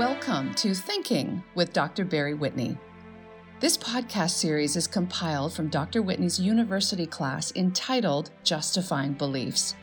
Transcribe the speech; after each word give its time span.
Welcome 0.00 0.54
to 0.54 0.72
Thinking 0.72 1.44
with 1.54 1.74
Dr. 1.74 2.06
Barry 2.06 2.32
Whitney. 2.32 2.78
This 3.60 3.76
podcast 3.76 4.30
series 4.30 4.74
is 4.74 4.86
compiled 4.86 5.52
from 5.52 5.68
Dr. 5.68 6.00
Whitney's 6.00 6.40
university 6.40 7.04
class 7.04 7.52
entitled 7.54 8.30
Justifying 8.42 9.12
Beliefs. 9.12 9.74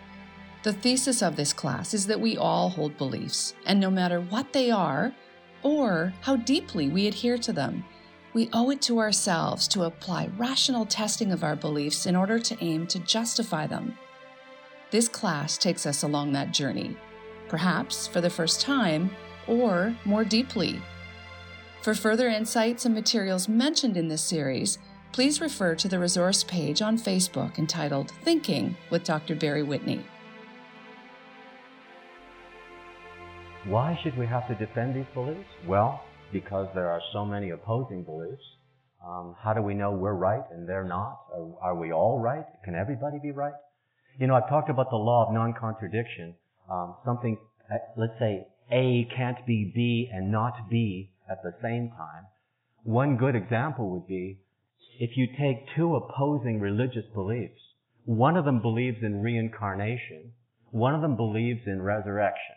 The 0.64 0.73
thesis 0.73 1.21
of 1.21 1.36
this 1.36 1.54
class 1.54 1.93
is 1.93 2.07
that 2.07 2.19
we 2.19 2.36
all 2.36 2.69
hold 2.69 2.97
beliefs, 2.97 3.54
and 3.68 3.79
no 3.79 3.91
matter 3.91 4.19
what 4.19 4.51
they 4.54 4.71
are 4.71 5.14
or 5.61 6.11
how 6.21 6.38
deeply 6.38 6.89
we 6.89 7.05
adhere 7.05 7.38
to 7.38 7.54
them, 7.54 7.86
we 8.34 8.49
owe 8.54 8.71
it 8.71 8.81
to 8.81 8.97
ourselves 8.97 9.68
to 9.68 9.84
apply 9.84 10.31
rational 10.36 10.88
testing 10.88 11.31
of 11.31 11.43
our 11.43 11.55
beliefs 11.55 12.07
in 12.07 12.15
order 12.15 12.39
to 12.39 12.57
aim 12.59 12.87
to 12.87 12.97
justify 13.01 13.68
them. 13.68 13.95
This 14.89 15.07
class 15.07 15.59
takes 15.59 15.86
us 15.86 16.01
along 16.01 16.31
that 16.31 16.54
journey, 16.54 16.97
perhaps 17.50 18.07
for 18.07 18.20
the 18.20 18.31
first 18.31 18.61
time 18.61 19.11
or 19.47 19.96
more 20.06 20.24
deeply. 20.24 20.82
For 21.82 21.93
further 21.93 22.28
insights 22.28 22.86
and 22.86 22.93
materials 22.93 23.47
mentioned 23.47 23.97
in 23.97 24.07
this 24.07 24.21
series, 24.21 24.78
please 25.11 25.39
refer 25.39 25.75
to 25.75 25.87
the 25.87 26.00
resource 26.00 26.43
page 26.43 26.82
on 26.82 26.97
Facebook 26.97 27.57
entitled 27.57 28.11
Thinking 28.23 28.75
with 28.89 29.04
Dr. 29.04 29.36
Barry 29.36 29.64
Whitney. 29.64 30.06
Why 33.66 34.00
should 34.02 34.17
we 34.17 34.25
have 34.28 34.47
to 34.47 34.56
defend 34.56 34.95
these 34.95 35.11
beliefs? 35.14 35.48
Well, 35.66 36.03
because 36.31 36.67
there 36.73 36.89
are 36.89 37.02
so 37.14 37.25
many 37.25 37.50
opposing 37.50 38.03
beliefs. 38.03 38.44
Um, 39.06 39.36
how 39.42 39.53
do 39.53 39.61
we 39.61 39.73
know 39.73 39.92
we're 39.92 40.14
right 40.14 40.44
and 40.52 40.67
they're 40.67 40.84
not? 40.84 41.20
Are, 41.34 41.72
are, 41.72 41.75
we 41.75 41.92
all 41.92 42.20
right? 42.20 42.45
Can 42.64 42.75
everybody 42.75 43.20
be 43.22 43.31
right? 43.31 43.53
You 44.20 44.28
know, 44.28 44.36
I've 44.36 44.50
talked 44.50 44.70
about 44.70 44.90
the 44.90 44.98
law 44.98 45.28
of 45.28 45.34
non-contradiction. 45.34 46.36
Um, 46.72 46.95
something, 47.06 47.38
uh, 47.72 47.78
let's 47.95 48.18
say 48.20 48.48
A 48.72 49.08
can't 49.16 49.46
be 49.46 49.72
B 49.73 50.10
and 50.12 50.32
not 50.32 50.70
B 50.70 51.12
at 51.30 51.42
the 51.44 51.54
same 51.62 51.90
time. 51.98 52.26
One 52.84 53.18
good 53.18 53.36
example 53.36 53.90
would 53.92 54.08
be 54.08 54.40
if 55.00 55.16
you 55.16 55.28
take 55.28 55.68
two 55.76 55.96
opposing 55.96 56.59
religious 56.59 57.06
beliefs, 57.14 57.59
one 58.06 58.38
of 58.38 58.46
them 58.46 58.62
believes 58.62 59.04
in 59.04 59.22
reincarnation, 59.22 60.32
one 60.72 60.96
of 60.96 61.02
them 61.02 61.16
believes 61.16 61.62
in 61.66 61.82
resurrection. 61.82 62.56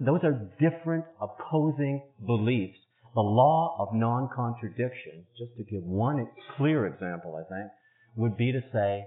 Those 0.00 0.20
are 0.24 0.50
different 0.58 1.04
opposing 1.20 2.02
beliefs 2.24 2.78
the 3.16 3.22
law 3.22 3.74
of 3.78 3.94
non-contradiction, 3.94 5.24
just 5.38 5.56
to 5.56 5.64
give 5.64 5.82
one 5.82 6.28
clear 6.58 6.86
example, 6.86 7.34
I 7.34 7.48
think, 7.50 7.70
would 8.14 8.36
be 8.36 8.52
to 8.52 8.60
say 8.74 9.06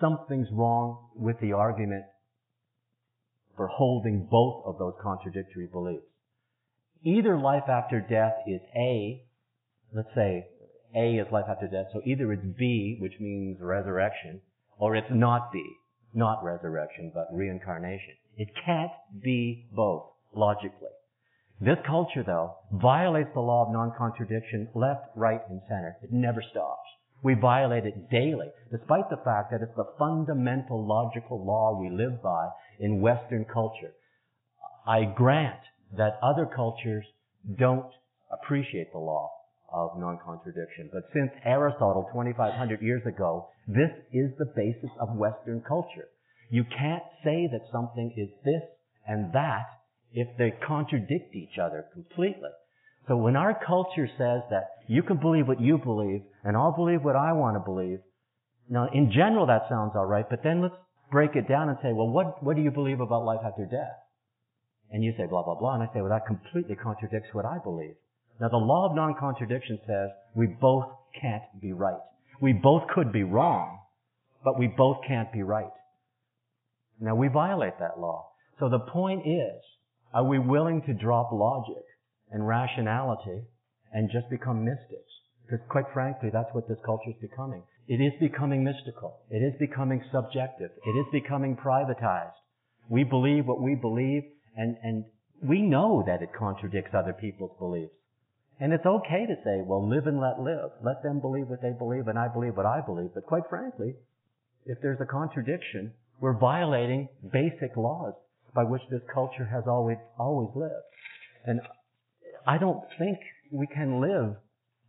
something's 0.00 0.48
wrong 0.52 1.10
with 1.14 1.38
the 1.40 1.52
argument 1.52 2.02
for 3.56 3.66
holding 3.68 4.26
both 4.30 4.64
of 4.66 4.78
those 4.78 4.94
contradictory 5.02 5.66
beliefs. 5.70 6.06
Either 7.04 7.38
life 7.38 7.68
after 7.68 8.00
death 8.00 8.34
is 8.46 8.60
A, 8.76 9.24
let's 9.94 10.14
say 10.14 10.46
A 10.96 11.16
is 11.16 11.26
life 11.32 11.46
after 11.48 11.66
death, 11.66 11.86
so 11.92 12.00
either 12.04 12.32
it's 12.32 12.46
B, 12.56 12.96
which 13.00 13.14
means 13.20 13.58
resurrection, 13.60 14.40
or 14.78 14.96
it's 14.96 15.10
not 15.10 15.52
B, 15.52 15.62
not 16.14 16.44
resurrection, 16.44 17.10
but 17.14 17.28
reincarnation. 17.32 18.14
It 18.36 18.48
can't 18.64 18.92
be 19.22 19.66
both, 19.72 20.04
logically. 20.34 20.88
This 21.60 21.78
culture, 21.86 22.24
though, 22.24 22.56
violates 22.72 23.30
the 23.34 23.40
law 23.40 23.66
of 23.66 23.72
non-contradiction 23.72 24.70
left, 24.74 25.06
right, 25.14 25.40
and 25.48 25.60
center. 25.68 25.96
It 26.02 26.12
never 26.12 26.42
stops. 26.50 26.88
We 27.22 27.34
violate 27.34 27.84
it 27.84 28.10
daily, 28.10 28.48
despite 28.72 29.08
the 29.10 29.22
fact 29.24 29.52
that 29.52 29.62
it's 29.62 29.76
the 29.76 29.92
fundamental 29.96 30.84
logical 30.84 31.44
law 31.44 31.78
we 31.78 31.88
live 31.88 32.20
by 32.20 32.48
in 32.82 33.00
Western 33.00 33.46
culture. 33.50 33.92
I 34.86 35.04
grant 35.04 35.60
that 35.96 36.18
other 36.22 36.46
cultures 36.54 37.04
don't 37.58 37.90
appreciate 38.30 38.92
the 38.92 38.98
law 38.98 39.30
of 39.72 39.98
non-contradiction. 39.98 40.90
But 40.92 41.04
since 41.14 41.30
Aristotle 41.44 42.08
2500 42.12 42.82
years 42.82 43.02
ago, 43.06 43.48
this 43.66 43.90
is 44.12 44.30
the 44.38 44.52
basis 44.56 44.90
of 45.00 45.16
Western 45.16 45.62
culture. 45.66 46.08
You 46.50 46.64
can't 46.64 47.02
say 47.24 47.48
that 47.50 47.62
something 47.72 48.12
is 48.16 48.28
this 48.44 48.62
and 49.06 49.32
that 49.32 49.64
if 50.12 50.28
they 50.36 50.52
contradict 50.66 51.34
each 51.34 51.58
other 51.58 51.86
completely. 51.94 52.50
So 53.08 53.16
when 53.16 53.36
our 53.36 53.58
culture 53.66 54.08
says 54.18 54.42
that 54.50 54.68
you 54.86 55.02
can 55.02 55.16
believe 55.16 55.48
what 55.48 55.60
you 55.60 55.78
believe 55.78 56.22
and 56.44 56.56
I'll 56.56 56.76
believe 56.76 57.02
what 57.02 57.16
I 57.16 57.32
want 57.32 57.56
to 57.56 57.60
believe, 57.60 58.00
now 58.68 58.88
in 58.92 59.10
general 59.10 59.46
that 59.46 59.62
sounds 59.68 59.92
alright, 59.96 60.28
but 60.28 60.42
then 60.44 60.62
let's 60.62 60.74
break 61.12 61.36
it 61.36 61.46
down 61.46 61.68
and 61.68 61.78
say, 61.82 61.92
well, 61.92 62.08
what, 62.08 62.42
what 62.42 62.56
do 62.56 62.62
you 62.62 62.70
believe 62.70 63.00
about 63.00 63.24
life 63.24 63.40
after 63.44 63.66
death? 63.66 64.00
And 64.90 65.04
you 65.04 65.12
say 65.16 65.26
blah, 65.26 65.44
blah, 65.44 65.54
blah, 65.54 65.74
and 65.74 65.82
I 65.82 65.86
say, 65.94 66.00
well, 66.00 66.10
that 66.10 66.26
completely 66.26 66.74
contradicts 66.74 67.28
what 67.32 67.44
I 67.44 67.58
believe. 67.62 67.94
Now 68.40 68.48
the 68.48 68.56
law 68.56 68.88
of 68.88 68.96
non-contradiction 68.96 69.78
says 69.86 70.10
we 70.34 70.46
both 70.46 70.86
can't 71.20 71.42
be 71.60 71.72
right. 71.72 72.00
We 72.40 72.52
both 72.52 72.88
could 72.94 73.12
be 73.12 73.22
wrong, 73.22 73.78
but 74.42 74.58
we 74.58 74.66
both 74.66 74.98
can't 75.06 75.32
be 75.32 75.42
right. 75.42 75.70
Now 77.00 77.14
we 77.14 77.28
violate 77.28 77.78
that 77.78 78.00
law. 78.00 78.30
So 78.58 78.68
the 78.68 78.80
point 78.80 79.26
is, 79.26 79.62
are 80.14 80.24
we 80.24 80.38
willing 80.38 80.82
to 80.82 80.94
drop 80.94 81.30
logic 81.32 81.84
and 82.30 82.46
rationality 82.46 83.42
and 83.92 84.10
just 84.10 84.28
become 84.30 84.64
mystics? 84.64 85.12
Because 85.44 85.64
quite 85.68 85.86
frankly, 85.92 86.30
that's 86.32 86.48
what 86.52 86.68
this 86.68 86.78
culture 86.84 87.10
is 87.10 87.16
becoming. 87.20 87.62
It 87.88 88.00
is 88.00 88.12
becoming 88.20 88.62
mystical. 88.62 89.20
It 89.30 89.42
is 89.42 89.54
becoming 89.58 90.02
subjective. 90.12 90.70
It 90.86 90.90
is 90.90 91.06
becoming 91.12 91.56
privatized. 91.56 92.32
We 92.88 93.04
believe 93.04 93.46
what 93.46 93.60
we 93.60 93.74
believe 93.74 94.22
and, 94.56 94.76
and 94.82 95.04
we 95.42 95.62
know 95.62 96.04
that 96.06 96.22
it 96.22 96.30
contradicts 96.38 96.94
other 96.94 97.12
people's 97.12 97.56
beliefs. 97.58 97.94
And 98.60 98.72
it's 98.72 98.86
okay 98.86 99.26
to 99.26 99.34
say, 99.44 99.62
well, 99.64 99.88
live 99.88 100.06
and 100.06 100.20
let 100.20 100.38
live. 100.38 100.70
Let 100.84 101.02
them 101.02 101.20
believe 101.20 101.48
what 101.48 101.62
they 101.62 101.72
believe 101.76 102.06
and 102.06 102.18
I 102.18 102.28
believe 102.28 102.56
what 102.56 102.66
I 102.66 102.80
believe. 102.80 103.10
But 103.14 103.26
quite 103.26 103.42
frankly, 103.50 103.94
if 104.66 104.78
there's 104.80 105.00
a 105.00 105.06
contradiction, 105.06 105.92
we're 106.20 106.38
violating 106.38 107.08
basic 107.32 107.76
laws 107.76 108.14
by 108.54 108.62
which 108.62 108.82
this 108.90 109.00
culture 109.12 109.48
has 109.50 109.64
always, 109.66 109.96
always 110.18 110.50
lived. 110.54 110.72
And 111.44 111.60
I 112.46 112.58
don't 112.58 112.82
think 112.98 113.18
we 113.50 113.66
can 113.66 114.00
live 114.00 114.36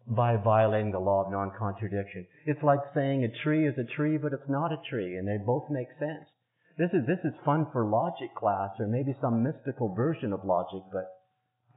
by 0.08 0.36
violating 0.36 0.91
the 0.91 1.00
law 1.00 1.25
of 1.25 1.31
non-contradiction. 1.31 2.28
It's 2.46 2.62
like 2.64 2.80
saying 2.94 3.24
a 3.24 3.44
tree 3.44 3.68
is 3.68 3.75
a 3.78 3.96
tree, 3.96 4.18
but 4.18 4.34
it's 4.34 4.50
not 4.50 4.72
a 4.72 4.81
tree, 4.90 5.16
and 5.16 5.28
they 5.28 5.38
both 5.38 5.69
make 5.69 5.88
sense. 6.00 6.28
This 6.78 6.90
is, 6.91 7.06
this 7.08 7.24
is 7.24 7.34
fun 7.46 7.68
for 7.72 7.86
logic 7.86 8.36
class, 8.36 8.72
or 8.80 8.88
maybe 8.88 9.16
some 9.22 9.44
mystical 9.44 9.94
version 9.94 10.34
of 10.34 10.44
logic, 10.44 10.81
but 10.91 11.08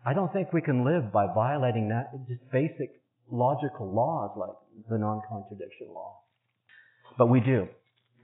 I 0.04 0.14
don't 0.14 0.32
think 0.32 0.52
we 0.52 0.62
can 0.62 0.84
live 0.84 1.12
by 1.12 1.26
violating 1.32 1.88
that, 1.88 2.10
just 2.28 2.50
basic 2.50 3.02
logical 3.30 3.92
laws 3.92 4.30
like 4.36 4.56
the 4.88 4.98
non-contradiction 4.98 5.88
law. 5.92 6.20
But 7.18 7.26
we 7.26 7.40
do. 7.40 7.68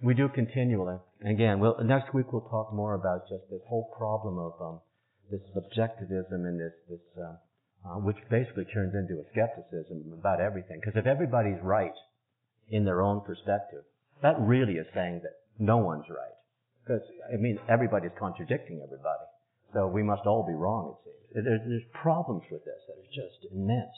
We 0.02 0.14
do 0.14 0.28
continually. 0.28 0.96
And 1.20 1.30
Again, 1.30 1.60
we'll, 1.60 1.76
next 1.84 2.12
week 2.14 2.32
we'll 2.32 2.48
talk 2.50 2.72
more 2.72 2.94
about 2.94 3.28
just 3.28 3.50
this 3.50 3.62
whole 3.68 3.90
problem 3.96 4.38
of 4.38 4.52
um, 4.60 4.80
this 5.30 5.40
subjectivism 5.54 6.44
and 6.44 6.60
this, 6.60 6.72
this 6.88 7.00
uh, 7.22 7.34
uh, 7.84 7.98
which 7.98 8.16
basically 8.30 8.64
turns 8.66 8.94
into 8.94 9.20
a 9.20 9.26
skepticism 9.32 10.12
about 10.18 10.40
everything. 10.40 10.80
Because 10.80 10.98
if 10.98 11.06
everybody's 11.06 11.60
right 11.62 11.94
in 12.70 12.84
their 12.84 13.02
own 13.02 13.20
perspective, 13.22 13.82
that 14.22 14.36
really 14.40 14.74
is 14.74 14.86
saying 14.94 15.20
that 15.22 15.34
no 15.58 15.78
one's 15.78 16.08
right. 16.08 16.36
Because, 16.84 17.02
I 17.32 17.36
mean, 17.36 17.58
everybody's 17.68 18.14
contradicting 18.18 18.82
everybody. 18.82 19.26
So 19.72 19.86
we 19.86 20.02
must 20.02 20.26
all 20.26 20.46
be 20.46 20.54
wrong, 20.54 20.94
it 20.94 20.98
seems. 21.04 21.44
There's, 21.44 21.60
there's 21.66 21.88
problems 21.92 22.42
with 22.50 22.64
this 22.64 22.80
that 22.86 22.98
are 22.98 23.14
just 23.14 23.52
immense. 23.52 23.94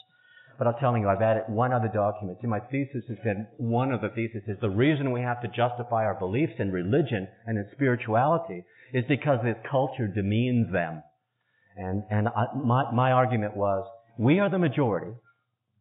But 0.57 0.69
I'm 0.69 0.79
telling 0.79 1.03
you, 1.03 1.09
I've 1.09 1.23
added 1.23 1.45
one 1.49 1.73
other 1.73 1.91
document. 1.93 2.39
See, 2.41 2.47
my 2.47 2.61
thesis 2.61 3.03
has 3.09 3.19
been, 3.25 3.47
one 3.57 3.91
of 3.91 4.01
the 4.01 4.11
theses 4.11 4.43
is 4.47 4.57
the 4.61 4.71
reason 4.71 5.11
we 5.11 5.23
have 5.23 5.43
to 5.43 5.49
justify 5.49 6.05
our 6.05 6.15
beliefs 6.15 6.55
in 6.59 6.71
religion 6.71 7.27
and 7.47 7.59
in 7.59 7.67
spirituality 7.73 8.65
is 8.93 9.05
because 9.09 9.41
this 9.43 9.57
culture 9.69 10.07
demeans 10.07 10.73
them. 10.73 11.03
And, 11.77 12.05
and 12.11 12.29
I, 12.29 12.47
my, 12.57 12.91
my 12.93 13.13
argument 13.13 13.57
was, 13.57 13.87
we 14.19 14.39
are 14.39 14.49
the 14.49 14.59
majority, 14.59 15.13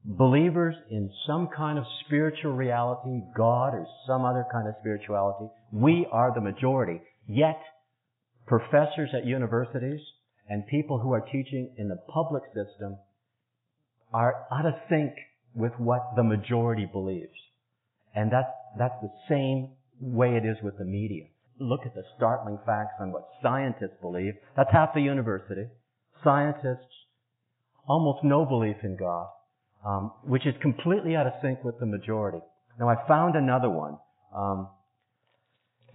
believers 0.03 0.75
in 0.89 1.11
some 1.27 1.49
kind 1.55 1.77
of 1.77 1.85
spiritual 2.05 2.53
reality, 2.53 3.21
God 3.35 3.73
or 3.75 3.85
some 4.07 4.25
other 4.25 4.45
kind 4.51 4.67
of 4.67 4.73
spirituality. 4.79 5.49
We 5.71 6.07
are 6.11 6.33
the 6.33 6.41
majority. 6.41 7.01
Yet, 7.27 7.59
professors 8.47 9.09
at 9.15 9.25
universities 9.25 10.01
and 10.49 10.67
people 10.67 10.99
who 10.99 11.13
are 11.13 11.21
teaching 11.21 11.73
in 11.77 11.87
the 11.87 11.97
public 12.13 12.43
system 12.47 12.97
are 14.13 14.45
out 14.51 14.65
of 14.65 14.73
sync 14.89 15.13
with 15.55 15.71
what 15.77 16.01
the 16.15 16.23
majority 16.23 16.87
believes. 16.91 17.33
And 18.15 18.31
that's, 18.31 18.49
that's 18.77 18.95
the 19.01 19.11
same 19.29 19.69
way 19.99 20.35
it 20.35 20.45
is 20.45 20.57
with 20.63 20.77
the 20.77 20.85
media. 20.85 21.25
Look 21.59 21.81
at 21.85 21.95
the 21.95 22.03
startling 22.17 22.59
facts 22.65 22.95
on 22.99 23.11
what 23.11 23.27
scientists 23.41 23.97
believe. 24.01 24.33
That's 24.57 24.71
half 24.71 24.93
the 24.93 25.01
university. 25.01 25.67
Scientists, 26.23 26.93
almost 27.87 28.23
no 28.23 28.45
belief 28.45 28.77
in 28.83 28.95
God, 28.97 29.27
um, 29.85 30.11
which 30.23 30.45
is 30.45 30.53
completely 30.61 31.15
out 31.15 31.27
of 31.27 31.33
sync 31.41 31.63
with 31.63 31.79
the 31.79 31.85
majority. 31.85 32.39
Now 32.79 32.89
I 32.89 33.07
found 33.07 33.35
another 33.35 33.69
one. 33.69 33.97
Um, 34.35 34.69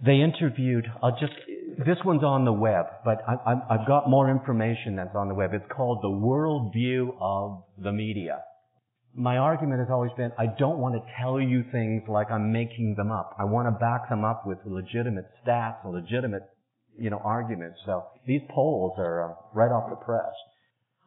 they 0.03 0.21
interviewed, 0.21 0.85
I'll 1.03 1.17
just, 1.19 1.33
this 1.85 1.97
one's 2.05 2.23
on 2.23 2.45
the 2.45 2.53
web, 2.53 2.85
but 3.03 3.21
I, 3.27 3.55
have 3.69 3.85
got 3.85 4.09
more 4.09 4.29
information 4.29 4.95
that's 4.95 5.15
on 5.15 5.27
the 5.27 5.33
web. 5.33 5.53
It's 5.53 5.65
called 5.69 5.99
the 6.01 6.07
worldview 6.07 7.15
of 7.19 7.63
the 7.77 7.91
media. 7.91 8.39
My 9.13 9.37
argument 9.37 9.79
has 9.79 9.89
always 9.91 10.11
been 10.15 10.31
I 10.37 10.45
don't 10.45 10.77
want 10.77 10.95
to 10.95 11.01
tell 11.19 11.41
you 11.41 11.65
things 11.71 12.03
like 12.07 12.31
I'm 12.31 12.53
making 12.53 12.95
them 12.95 13.11
up. 13.11 13.35
I 13.39 13.43
want 13.43 13.67
to 13.67 13.71
back 13.71 14.07
them 14.07 14.23
up 14.23 14.45
with 14.45 14.59
legitimate 14.65 15.25
stats 15.45 15.83
legitimate, 15.83 16.43
you 16.99 17.09
know, 17.09 17.21
arguments. 17.23 17.79
So 17.85 18.03
these 18.25 18.41
polls 18.49 18.93
are 18.97 19.31
uh, 19.31 19.35
right 19.53 19.71
off 19.71 19.89
the 19.89 19.95
press. 19.95 20.33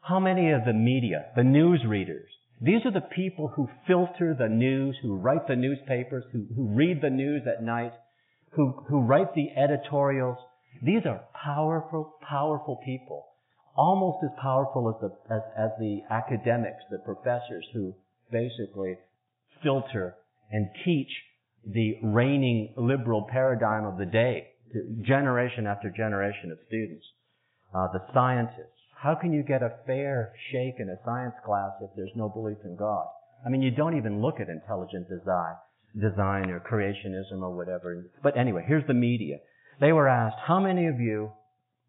How 0.01 0.19
many 0.19 0.51
of 0.51 0.65
the 0.65 0.73
media, 0.73 1.27
the 1.37 1.45
news 1.45 1.81
readers, 1.87 2.29
these 2.61 2.85
are 2.85 2.93
the 2.93 3.01
people 3.01 3.49
who 3.49 3.69
filter 3.87 4.37
the 4.39 4.49
news, 4.49 4.97
who 5.03 5.17
write 5.17 5.49
the 5.49 5.57
newspapers, 5.57 6.25
who, 6.33 6.47
who 6.55 6.69
read 6.75 7.01
the 7.03 7.11
news 7.11 7.43
at 7.47 7.63
night, 7.63 7.93
who, 8.51 8.85
who 8.89 9.01
write 9.01 9.35
the 9.35 9.49
editorials. 9.57 10.39
These 10.83 11.03
are 11.07 11.23
powerful, 11.35 12.15
powerful 12.29 12.81
people. 12.85 13.27
Almost 13.77 14.19
as 14.25 14.31
powerful 14.41 14.89
as 14.91 15.01
the, 15.01 15.35
as, 15.35 15.43
as 15.57 15.71
the 15.79 16.03
academics, 16.11 16.85
the 16.91 16.99
professors 16.99 17.67
who 17.73 17.95
basically 18.31 18.97
filter 19.63 20.17
and 20.51 20.69
teach 20.85 21.11
the 21.67 21.99
reigning 22.03 22.75
liberal 22.77 23.27
paradigm 23.31 23.85
of 23.85 23.99
the 23.99 24.07
day 24.07 24.49
generation 25.03 25.67
after 25.67 25.91
generation 25.91 26.51
of 26.51 26.59
students. 26.67 27.05
Uh, 27.75 27.89
the 27.93 28.03
scientists. 28.13 28.79
How 28.97 29.15
can 29.15 29.33
you 29.33 29.43
get 29.43 29.63
a 29.63 29.79
fair 29.87 30.33
shake 30.51 30.77
in 30.79 30.89
a 30.89 30.99
science 31.05 31.35
class 31.45 31.73
if 31.81 31.91
there's 31.97 32.15
no 32.15 32.29
belief 32.29 32.59
in 32.65 32.77
God? 32.77 33.07
I 33.45 33.49
mean, 33.49 33.63
you 33.63 33.71
don't 33.71 33.97
even 33.97 34.23
look 34.23 34.41
at 34.41 34.49
intelligent 34.49 35.09
design 35.09 35.57
design 36.01 36.51
or 36.51 36.61
creationism 36.61 37.43
or 37.43 37.55
whatever. 37.55 38.07
But 38.23 38.37
anyway, 38.37 38.65
here's 38.67 38.87
the 38.87 38.95
media. 38.95 39.39
They 39.81 39.93
were 39.93 40.09
asked, 40.09 40.37
how 40.47 40.61
many 40.61 40.87
of 40.87 41.01
you, 41.01 41.33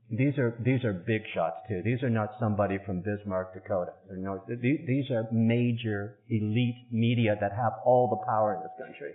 these 0.09 0.37
are, 0.37 0.55
these 0.59 0.83
are 0.83 0.93
big 0.93 1.21
shots 1.33 1.57
too. 1.67 1.81
These 1.83 2.03
are 2.03 2.09
not 2.09 2.31
somebody 2.39 2.77
from 2.85 3.01
Bismarck, 3.01 3.53
Dakota. 3.53 3.93
No, 4.11 4.43
these 4.47 5.09
are 5.11 5.27
major 5.31 6.17
elite 6.29 6.87
media 6.91 7.35
that 7.39 7.51
have 7.51 7.73
all 7.85 8.09
the 8.09 8.25
power 8.25 8.55
in 8.55 8.61
this 8.61 8.71
country. 8.77 9.13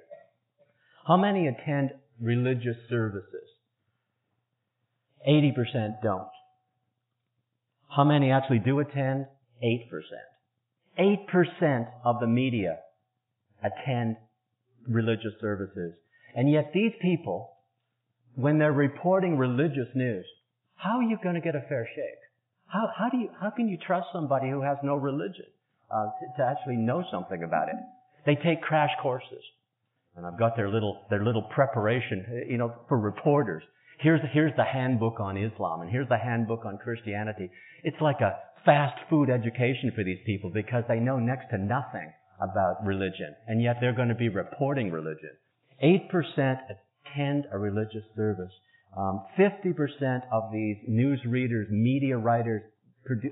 How 1.07 1.17
many 1.17 1.49
attend 1.49 1.91
religious 2.21 2.77
services? 2.89 3.48
80% 5.29 6.03
don't. 6.03 6.29
How 7.89 8.05
many 8.05 8.31
actually 8.31 8.61
do 8.61 8.81
attend? 8.81 9.27
8%. 9.63 9.83
8% 10.99 11.89
of 12.05 12.21
the 12.21 12.27
media 12.27 12.79
attend 13.63 14.17
religious 14.89 15.33
services. 15.41 15.95
And 16.35 16.51
yet 16.51 16.71
these 16.73 16.93
people, 17.03 17.57
when 18.35 18.59
they're 18.59 18.73
reporting 18.73 19.37
religious 19.37 19.89
news, 19.95 20.25
how 20.77 20.99
are 20.99 21.03
you 21.03 21.19
going 21.23 21.35
to 21.35 21.41
get 21.41 21.57
a 21.57 21.63
fair 21.69 21.89
shake? 21.95 22.21
How, 22.67 22.89
how 22.97 23.09
do 23.09 23.17
you, 23.17 23.31
how 23.41 23.51
can 23.51 23.69
you 23.69 23.79
trust 23.79 24.09
somebody 24.13 24.51
who 24.51 24.63
has 24.63 24.77
no 24.83 24.95
religion, 24.95 25.47
uh, 25.91 26.05
to, 26.05 26.43
to 26.43 26.49
actually 26.49 26.77
know 26.77 27.03
something 27.11 27.43
about 27.43 27.69
it? 27.69 27.75
They 28.27 28.35
take 28.35 28.63
crash 28.63 28.91
courses. 29.03 29.43
And 30.17 30.27
I've 30.27 30.39
got 30.39 30.57
their 30.57 30.69
little, 30.69 31.07
their 31.11 31.25
little 31.25 31.43
preparation, 31.43 32.45
you 32.49 32.59
know, 32.59 32.75
for 32.89 32.99
reporters. 32.99 33.63
Here's, 34.01 34.21
here's 34.33 34.55
the 34.57 34.65
handbook 34.65 35.21
on 35.21 35.37
Islam 35.37 35.81
and 35.81 35.91
here's 35.91 36.09
the 36.09 36.19
handbook 36.19 36.65
on 36.65 36.79
Christianity. 36.79 37.51
It's 37.83 38.01
like 38.01 38.21
a 38.21 38.39
fast 38.65 38.99
food 39.11 39.31
education 39.31 39.93
for 39.95 40.05
these 40.05 40.19
people 40.27 40.51
because 40.53 40.85
they 40.89 41.01
know 41.01 41.19
next 41.19 41.51
to 41.51 41.59
nothing 41.59 42.13
about 42.41 42.85
religion, 42.85 43.35
and 43.47 43.63
yet 43.63 43.77
they're 43.81 43.95
going 43.95 44.09
to 44.09 44.15
be 44.15 44.29
reporting 44.29 44.93
religion. 44.93 45.31
8% 45.83 46.59
attend 47.09 47.45
a 47.53 47.59
religious 47.59 48.05
service. 48.17 48.53
Um, 48.97 49.25
50% 49.39 50.21
of 50.33 50.53
these 50.53 50.77
news 50.87 51.21
readers, 51.27 51.69
media 51.71 52.17
writers, 52.17 52.63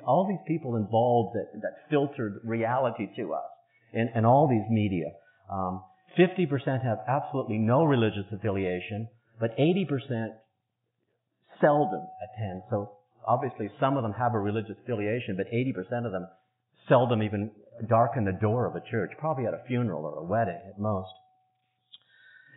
all 0.06 0.26
these 0.28 0.44
people 0.46 0.76
involved 0.76 1.36
that, 1.36 1.60
that 1.60 1.88
filtered 1.90 2.40
reality 2.44 3.08
to 3.16 3.34
us 3.34 3.44
and, 3.92 4.10
in 4.14 4.24
all 4.24 4.48
these 4.48 4.68
media. 4.70 5.06
Um, 5.50 5.82
50% 6.18 6.82
have 6.84 6.98
absolutely 7.06 7.58
no 7.58 7.84
religious 7.84 8.24
affiliation, 8.32 9.08
but 9.38 9.56
80% 9.58 10.28
seldom 11.60 12.06
attend. 12.22 12.62
So 12.70 12.92
obviously 13.26 13.70
some 13.80 13.96
of 13.96 14.02
them 14.02 14.12
have 14.12 14.34
a 14.34 14.38
religious 14.38 14.76
affiliation, 14.82 15.36
but 15.36 15.46
80% 15.52 16.06
of 16.06 16.12
them 16.12 16.26
seldom 16.88 17.22
even 17.22 17.50
darken 17.88 18.24
the 18.24 18.32
door 18.32 18.66
of 18.66 18.74
a 18.76 18.90
church, 18.90 19.10
probably 19.18 19.46
at 19.46 19.54
a 19.54 19.62
funeral 19.66 20.04
or 20.04 20.18
a 20.18 20.24
wedding 20.24 20.60
at 20.68 20.78
most. 20.78 21.10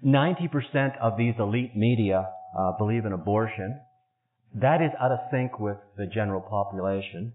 90% 0.05 0.97
of 1.01 1.17
these 1.17 1.33
elite 1.39 1.75
media 1.75 2.25
uh, 2.57 2.71
believe 2.77 3.05
in 3.05 3.11
abortion. 3.11 3.79
That 4.55 4.81
is 4.81 4.91
out 4.99 5.11
of 5.11 5.19
sync 5.31 5.59
with 5.59 5.77
the 5.97 6.05
general 6.05 6.41
population. 6.41 7.33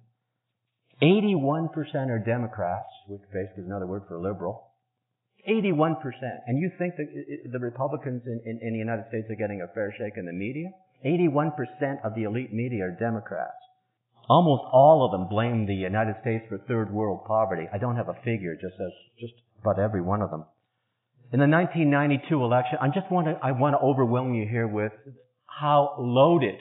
81% 1.02 1.68
are 2.08 2.18
Democrats, 2.18 2.88
which 3.08 3.20
basically 3.32 3.64
is 3.64 3.66
another 3.66 3.86
word 3.86 4.02
for 4.08 4.18
liberal. 4.20 4.70
81%. 5.48 5.96
And 6.46 6.58
you 6.58 6.70
think 6.78 6.94
that 6.96 7.06
the 7.52 7.58
Republicans 7.58 8.22
in, 8.24 8.40
in, 8.46 8.60
in 8.62 8.72
the 8.72 8.78
United 8.78 9.04
States 9.08 9.26
are 9.28 9.36
getting 9.36 9.60
a 9.60 9.72
fair 9.74 9.94
shake 9.98 10.16
in 10.16 10.24
the 10.24 10.32
media? 10.32 10.70
81% 11.04 12.04
of 12.04 12.14
the 12.14 12.24
elite 12.24 12.52
media 12.52 12.84
are 12.84 12.90
Democrats. 12.90 13.60
Almost 14.28 14.64
all 14.72 15.04
of 15.04 15.12
them 15.12 15.28
blame 15.28 15.66
the 15.66 15.74
United 15.74 16.16
States 16.22 16.44
for 16.48 16.56
third 16.56 16.92
world 16.92 17.24
poverty. 17.26 17.68
I 17.72 17.78
don't 17.78 17.96
have 17.96 18.08
a 18.08 18.16
figure, 18.24 18.54
just 18.54 18.74
as 18.80 18.92
just 19.20 19.34
about 19.60 19.78
every 19.78 20.00
one 20.00 20.22
of 20.22 20.30
them. 20.30 20.44
In 21.32 21.40
the 21.40 21.48
1992 21.48 22.42
election, 22.42 22.78
I 22.80 22.88
just 22.88 23.10
want 23.10 23.26
to 23.26 23.36
I 23.42 23.52
want 23.52 23.74
to 23.74 23.84
overwhelm 23.84 24.32
you 24.32 24.48
here 24.48 24.66
with 24.66 24.92
how 25.44 25.94
loaded, 25.98 26.56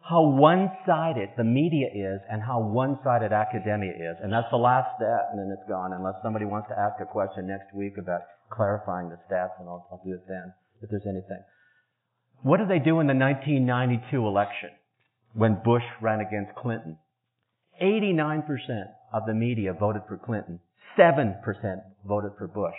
how 0.00 0.24
one-sided 0.24 1.36
the 1.36 1.44
media 1.44 1.88
is, 1.92 2.20
and 2.30 2.40
how 2.42 2.60
one-sided 2.60 3.32
academia 3.32 3.92
is. 3.92 4.16
And 4.22 4.32
that's 4.32 4.48
the 4.50 4.56
last 4.56 4.96
stat, 4.96 5.28
and 5.32 5.38
then 5.38 5.52
it's 5.52 5.68
gone. 5.68 5.92
Unless 5.92 6.22
somebody 6.22 6.46
wants 6.46 6.68
to 6.72 6.78
ask 6.78 6.96
a 7.00 7.04
question 7.04 7.46
next 7.46 7.74
week 7.74 7.98
about 7.98 8.22
clarifying 8.48 9.10
the 9.10 9.20
stats, 9.28 9.52
and 9.60 9.68
I'll, 9.68 9.86
I'll 9.92 10.02
do 10.04 10.14
it 10.14 10.24
then 10.26 10.54
if 10.80 10.88
there's 10.88 11.06
anything. 11.06 11.44
What 12.42 12.58
did 12.58 12.68
they 12.68 12.78
do 12.78 13.00
in 13.00 13.06
the 13.06 13.14
1992 13.14 14.26
election? 14.26 14.70
when 15.34 15.60
Bush 15.64 15.82
ran 16.00 16.20
against 16.20 16.54
Clinton. 16.56 16.98
89% 17.82 18.42
of 19.12 19.26
the 19.26 19.34
media 19.34 19.72
voted 19.72 20.02
for 20.08 20.18
Clinton. 20.18 20.60
7% 20.98 21.40
voted 22.06 22.32
for 22.36 22.48
Bush. 22.48 22.74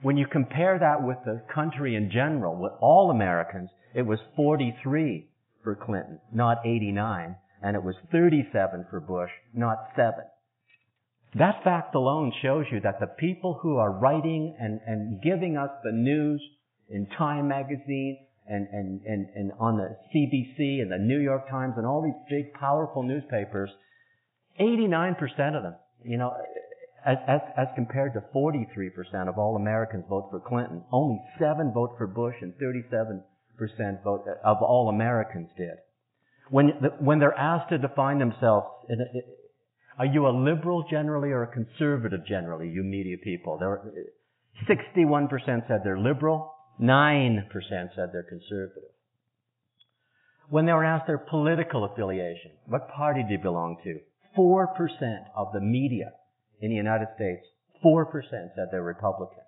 When 0.00 0.16
you 0.16 0.26
compare 0.26 0.78
that 0.78 1.02
with 1.02 1.18
the 1.24 1.42
country 1.52 1.96
in 1.96 2.10
general, 2.10 2.56
with 2.56 2.72
all 2.80 3.10
Americans, 3.10 3.70
it 3.94 4.02
was 4.02 4.18
43 4.36 5.28
for 5.62 5.76
Clinton, 5.76 6.18
not 6.32 6.58
89, 6.64 7.36
and 7.62 7.76
it 7.76 7.82
was 7.82 7.94
37 8.10 8.86
for 8.90 9.00
Bush, 9.00 9.30
not 9.54 9.78
7. 9.94 10.14
That 11.34 11.62
fact 11.62 11.94
alone 11.94 12.32
shows 12.42 12.66
you 12.72 12.80
that 12.80 13.00
the 13.00 13.06
people 13.06 13.58
who 13.62 13.76
are 13.76 13.92
writing 13.92 14.56
and, 14.58 14.80
and 14.86 15.22
giving 15.22 15.56
us 15.56 15.70
the 15.84 15.92
news 15.92 16.42
in 16.88 17.06
Time 17.16 17.48
magazine, 17.48 18.18
and, 18.52 18.68
and, 18.70 19.00
and, 19.06 19.28
and 19.34 19.52
on 19.58 19.78
the 19.78 19.96
CBC 20.14 20.82
and 20.82 20.92
the 20.92 20.98
New 20.98 21.18
York 21.18 21.48
Times 21.48 21.74
and 21.76 21.86
all 21.86 22.02
these 22.02 22.20
big, 22.28 22.52
powerful 22.52 23.02
newspapers, 23.02 23.70
89% 24.60 25.16
of 25.56 25.62
them, 25.62 25.74
you 26.04 26.18
know, 26.18 26.32
as, 27.06 27.16
as, 27.26 27.40
as 27.56 27.66
compared 27.74 28.12
to 28.12 28.20
43% 28.34 29.28
of 29.28 29.38
all 29.38 29.56
Americans 29.56 30.04
vote 30.08 30.28
for 30.30 30.40
Clinton. 30.40 30.84
Only 30.92 31.20
7 31.38 31.72
vote 31.72 31.94
for 31.96 32.06
Bush 32.06 32.36
and 32.42 32.52
37% 32.54 33.22
vote 34.04 34.24
uh, 34.28 34.48
of 34.48 34.58
all 34.60 34.90
Americans 34.90 35.48
did. 35.56 35.78
When, 36.50 36.68
when 37.00 37.18
they're 37.18 37.38
asked 37.38 37.70
to 37.70 37.78
define 37.78 38.18
themselves, 38.18 38.66
are 39.98 40.06
you 40.06 40.26
a 40.26 40.30
liberal 40.30 40.84
generally 40.90 41.30
or 41.30 41.44
a 41.44 41.46
conservative 41.46 42.26
generally, 42.26 42.68
you 42.68 42.82
media 42.82 43.16
people? 43.22 43.56
There, 43.58 43.80
61% 44.68 45.68
said 45.68 45.80
they're 45.82 45.98
liberal, 45.98 46.51
9% 46.80 47.48
said 47.94 48.10
they're 48.12 48.22
conservative. 48.22 48.90
When 50.48 50.66
they 50.66 50.72
were 50.72 50.84
asked 50.84 51.06
their 51.06 51.18
political 51.18 51.84
affiliation, 51.84 52.52
what 52.66 52.88
party 52.88 53.22
do 53.22 53.32
you 53.32 53.38
belong 53.38 53.78
to? 53.84 54.00
4% 54.36 54.66
of 55.36 55.52
the 55.52 55.60
media 55.60 56.12
in 56.60 56.70
the 56.70 56.76
United 56.76 57.08
States, 57.16 57.42
4% 57.84 58.06
said 58.30 58.68
they're 58.70 58.82
Republican. 58.82 59.42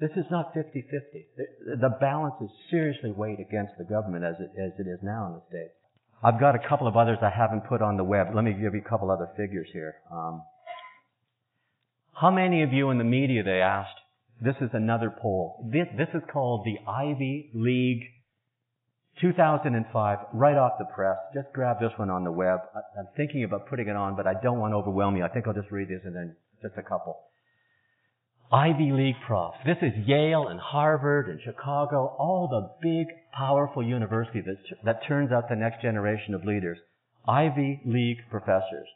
This 0.00 0.10
is 0.16 0.24
not 0.30 0.54
50-50. 0.54 0.80
The 1.78 1.96
balance 2.00 2.34
is 2.40 2.48
seriously 2.70 3.12
weighed 3.12 3.38
against 3.38 3.72
the 3.76 3.84
government 3.84 4.24
as 4.24 4.36
it, 4.40 4.50
as 4.58 4.72
it 4.78 4.88
is 4.88 4.98
now 5.02 5.26
in 5.26 5.32
the 5.34 5.42
States. 5.48 5.74
I've 6.22 6.40
got 6.40 6.54
a 6.54 6.68
couple 6.68 6.86
of 6.86 6.96
others 6.96 7.18
I 7.22 7.30
haven't 7.30 7.68
put 7.68 7.82
on 7.82 7.96
the 7.96 8.04
web. 8.04 8.28
Let 8.34 8.44
me 8.44 8.52
give 8.52 8.74
you 8.74 8.82
a 8.84 8.88
couple 8.88 9.10
other 9.10 9.28
figures 9.36 9.68
here. 9.72 9.96
Um, 10.10 10.42
how 12.14 12.30
many 12.30 12.62
of 12.62 12.72
you 12.72 12.90
in 12.90 12.98
the 12.98 13.04
media, 13.04 13.42
they 13.42 13.60
asked, 13.60 13.99
this 14.40 14.56
is 14.60 14.70
another 14.72 15.10
poll. 15.10 15.68
This, 15.70 15.86
this 15.96 16.08
is 16.14 16.22
called 16.32 16.64
the 16.64 16.78
Ivy 16.90 17.50
League 17.54 18.04
2005, 19.20 20.18
right 20.32 20.56
off 20.56 20.72
the 20.78 20.86
press. 20.86 21.16
Just 21.34 21.52
grab 21.52 21.78
this 21.78 21.92
one 21.96 22.08
on 22.08 22.24
the 22.24 22.32
web. 22.32 22.60
I'm 22.98 23.08
thinking 23.16 23.44
about 23.44 23.68
putting 23.68 23.88
it 23.88 23.96
on, 23.96 24.16
but 24.16 24.26
I 24.26 24.32
don't 24.42 24.58
want 24.58 24.72
to 24.72 24.76
overwhelm 24.76 25.16
you. 25.16 25.24
I 25.24 25.28
think 25.28 25.46
I'll 25.46 25.54
just 25.54 25.70
read 25.70 25.88
this 25.88 26.00
and 26.04 26.16
then 26.16 26.36
just 26.62 26.74
a 26.78 26.82
couple. 26.82 27.18
Ivy 28.52 28.90
League 28.92 29.20
profs. 29.26 29.58
This 29.64 29.76
is 29.82 29.92
Yale 30.06 30.48
and 30.48 30.58
Harvard 30.58 31.28
and 31.28 31.40
Chicago, 31.44 32.16
all 32.18 32.48
the 32.48 32.70
big, 32.82 33.06
powerful 33.32 33.82
universities 33.82 34.44
that, 34.46 34.56
that 34.84 35.06
turns 35.06 35.30
out 35.30 35.48
the 35.48 35.54
next 35.54 35.82
generation 35.82 36.34
of 36.34 36.44
leaders. 36.44 36.78
Ivy 37.28 37.82
League 37.84 38.18
professors. 38.30 38.88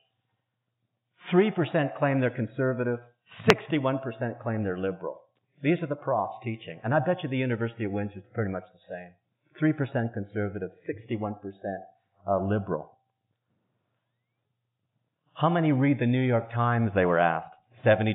3% 1.33 1.99
claim 1.99 2.21
they're 2.21 2.31
conservative, 2.31 2.99
61% 3.49 4.43
claim 4.43 4.65
they're 4.65 4.79
liberal. 4.79 5.21
These 5.65 5.83
are 5.83 5.87
the 5.87 5.97
profs 5.97 6.45
teaching. 6.45 6.79
And 6.85 6.93
I 6.93 6.99
bet 6.99 7.23
you 7.23 7.31
the 7.31 7.39
University 7.39 7.85
of 7.85 7.93
Windsor 7.93 8.19
is 8.19 8.25
pretty 8.35 8.53
much 8.53 8.65
the 8.75 8.85
same. 8.87 9.13
3% 9.59 10.13
conservative, 10.13 10.69
61% 10.87 11.41
uh, 12.29 12.45
liberal. 12.45 12.99
How 15.33 15.49
many 15.49 15.73
read 15.73 16.01
the 16.01 16.07
New 16.07 16.21
York 16.21 16.53
Times, 16.53 16.91
they 16.95 17.07
were 17.07 17.19
asked? 17.19 17.55
72%. 17.83 18.13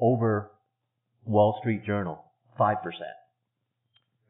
Over 0.00 0.50
Wall 1.26 1.58
Street 1.60 1.84
Journal, 1.84 2.24
5%. 2.58 2.76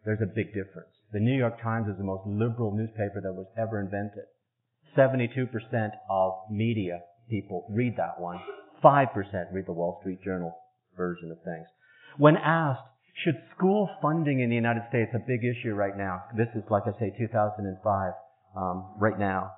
There's 0.04 0.20
a 0.20 0.26
big 0.26 0.48
difference. 0.48 0.90
The 1.12 1.20
New 1.20 1.38
York 1.38 1.62
Times 1.62 1.86
is 1.86 1.96
the 1.96 2.02
most 2.02 2.26
liberal 2.26 2.74
newspaper 2.74 3.20
that 3.22 3.34
was 3.34 3.46
ever 3.56 3.80
invented. 3.80 4.24
72% 4.96 5.90
of 6.10 6.32
media 6.50 7.02
people 7.30 7.68
read 7.70 7.94
that 7.98 8.18
one. 8.18 8.40
5% 8.82 9.06
read 9.52 9.66
the 9.66 9.72
Wall 9.72 9.98
Street 10.02 10.24
Journal 10.24 10.56
version 10.96 11.30
of 11.30 11.38
things. 11.42 11.66
When 12.18 12.36
asked, 12.36 12.82
should 13.24 13.36
school 13.56 13.88
funding 14.00 14.40
in 14.40 14.48
the 14.48 14.56
United 14.56 14.82
States, 14.88 15.10
a 15.14 15.18
big 15.18 15.44
issue 15.44 15.74
right 15.74 15.96
now, 15.96 16.24
this 16.36 16.48
is 16.54 16.62
like 16.70 16.84
I 16.86 16.98
say 16.98 17.12
2005, 17.18 18.12
um, 18.56 18.94
right 18.98 19.18
now, 19.18 19.52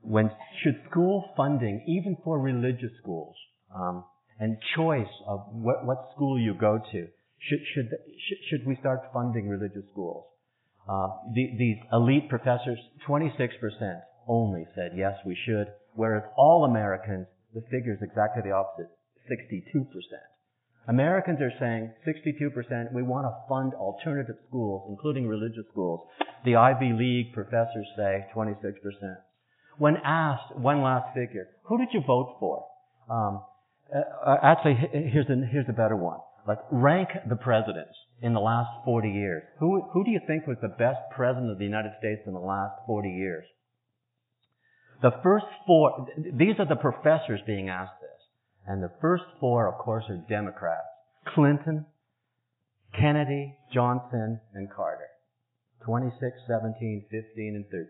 when 0.00 0.30
should 0.62 0.80
school 0.90 1.32
funding, 1.36 1.82
even 1.86 2.16
for 2.22 2.38
religious 2.38 2.92
schools, 3.00 3.34
um, 3.74 4.04
and 4.38 4.56
choice 4.76 5.10
of 5.26 5.40
what, 5.50 5.84
what 5.86 6.10
school 6.14 6.38
you 6.38 6.54
go 6.54 6.78
to, 6.78 7.06
should, 7.38 7.60
should, 7.74 7.88
should 8.48 8.66
we 8.66 8.76
start 8.80 9.00
funding 9.12 9.48
religious 9.48 9.84
schools? 9.90 10.24
Uh, 10.88 11.08
the, 11.32 11.50
these 11.58 11.76
elite 11.92 12.28
professors, 12.28 12.78
26% 13.08 14.00
only 14.28 14.66
said 14.74 14.92
yes, 14.96 15.14
we 15.24 15.36
should, 15.46 15.68
whereas 15.94 16.24
all 16.36 16.64
Americans, 16.64 17.26
the 17.54 17.62
figure 17.70 17.94
is 17.94 18.02
exactly 18.02 18.42
the 18.42 18.50
opposite, 18.50 18.90
62%. 19.30 19.80
Americans 20.86 21.40
are 21.40 21.52
saying 21.58 21.92
62% 22.06 22.92
we 22.92 23.02
want 23.02 23.26
to 23.26 23.32
fund 23.48 23.72
alternative 23.74 24.36
schools, 24.48 24.86
including 24.90 25.26
religious 25.26 25.64
schools. 25.70 26.00
The 26.44 26.56
Ivy 26.56 26.92
League 26.92 27.32
professors 27.32 27.86
say 27.96 28.26
26%. 28.34 28.74
When 29.78 29.96
asked, 30.04 30.56
one 30.56 30.82
last 30.82 31.14
figure, 31.14 31.48
who 31.64 31.78
did 31.78 31.88
you 31.92 32.02
vote 32.06 32.36
for? 32.38 32.66
Um, 33.08 33.42
uh, 33.94 34.30
uh 34.30 34.36
actually, 34.42 34.76
here's 34.92 35.28
a, 35.28 35.46
here's 35.50 35.68
a 35.68 35.72
better 35.72 35.96
one. 35.96 36.18
Like, 36.46 36.58
rank 36.70 37.08
the 37.28 37.36
presidents 37.36 37.96
in 38.20 38.34
the 38.34 38.40
last 38.40 38.68
40 38.84 39.08
years. 39.08 39.42
Who, 39.60 39.80
who 39.92 40.04
do 40.04 40.10
you 40.10 40.20
think 40.26 40.46
was 40.46 40.58
the 40.60 40.68
best 40.68 41.00
president 41.16 41.50
of 41.50 41.58
the 41.58 41.64
United 41.64 41.92
States 41.98 42.20
in 42.26 42.34
the 42.34 42.38
last 42.40 42.74
40 42.86 43.08
years? 43.08 43.44
The 45.02 45.12
first 45.22 45.46
four, 45.66 46.06
these 46.16 46.56
are 46.58 46.68
the 46.68 46.76
professors 46.76 47.40
being 47.46 47.68
asked. 47.68 47.92
And 48.66 48.82
the 48.82 48.90
first 49.00 49.24
four, 49.40 49.68
of 49.68 49.78
course, 49.78 50.04
are 50.08 50.16
Democrats. 50.28 50.86
Clinton, 51.34 51.86
Kennedy, 52.98 53.56
Johnson, 53.72 54.40
and 54.54 54.70
Carter. 54.70 55.08
26, 55.84 56.36
17, 56.46 57.04
15, 57.10 57.54
and 57.56 57.64
13. 57.66 57.88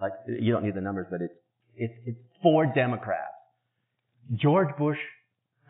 Like, 0.00 0.12
you 0.26 0.52
don't 0.52 0.64
need 0.64 0.74
the 0.74 0.80
numbers, 0.80 1.06
but 1.10 1.22
it's, 1.22 1.34
it's, 1.76 1.94
it's 2.06 2.18
four 2.42 2.66
Democrats. 2.66 3.32
George 4.34 4.68
Bush 4.78 4.98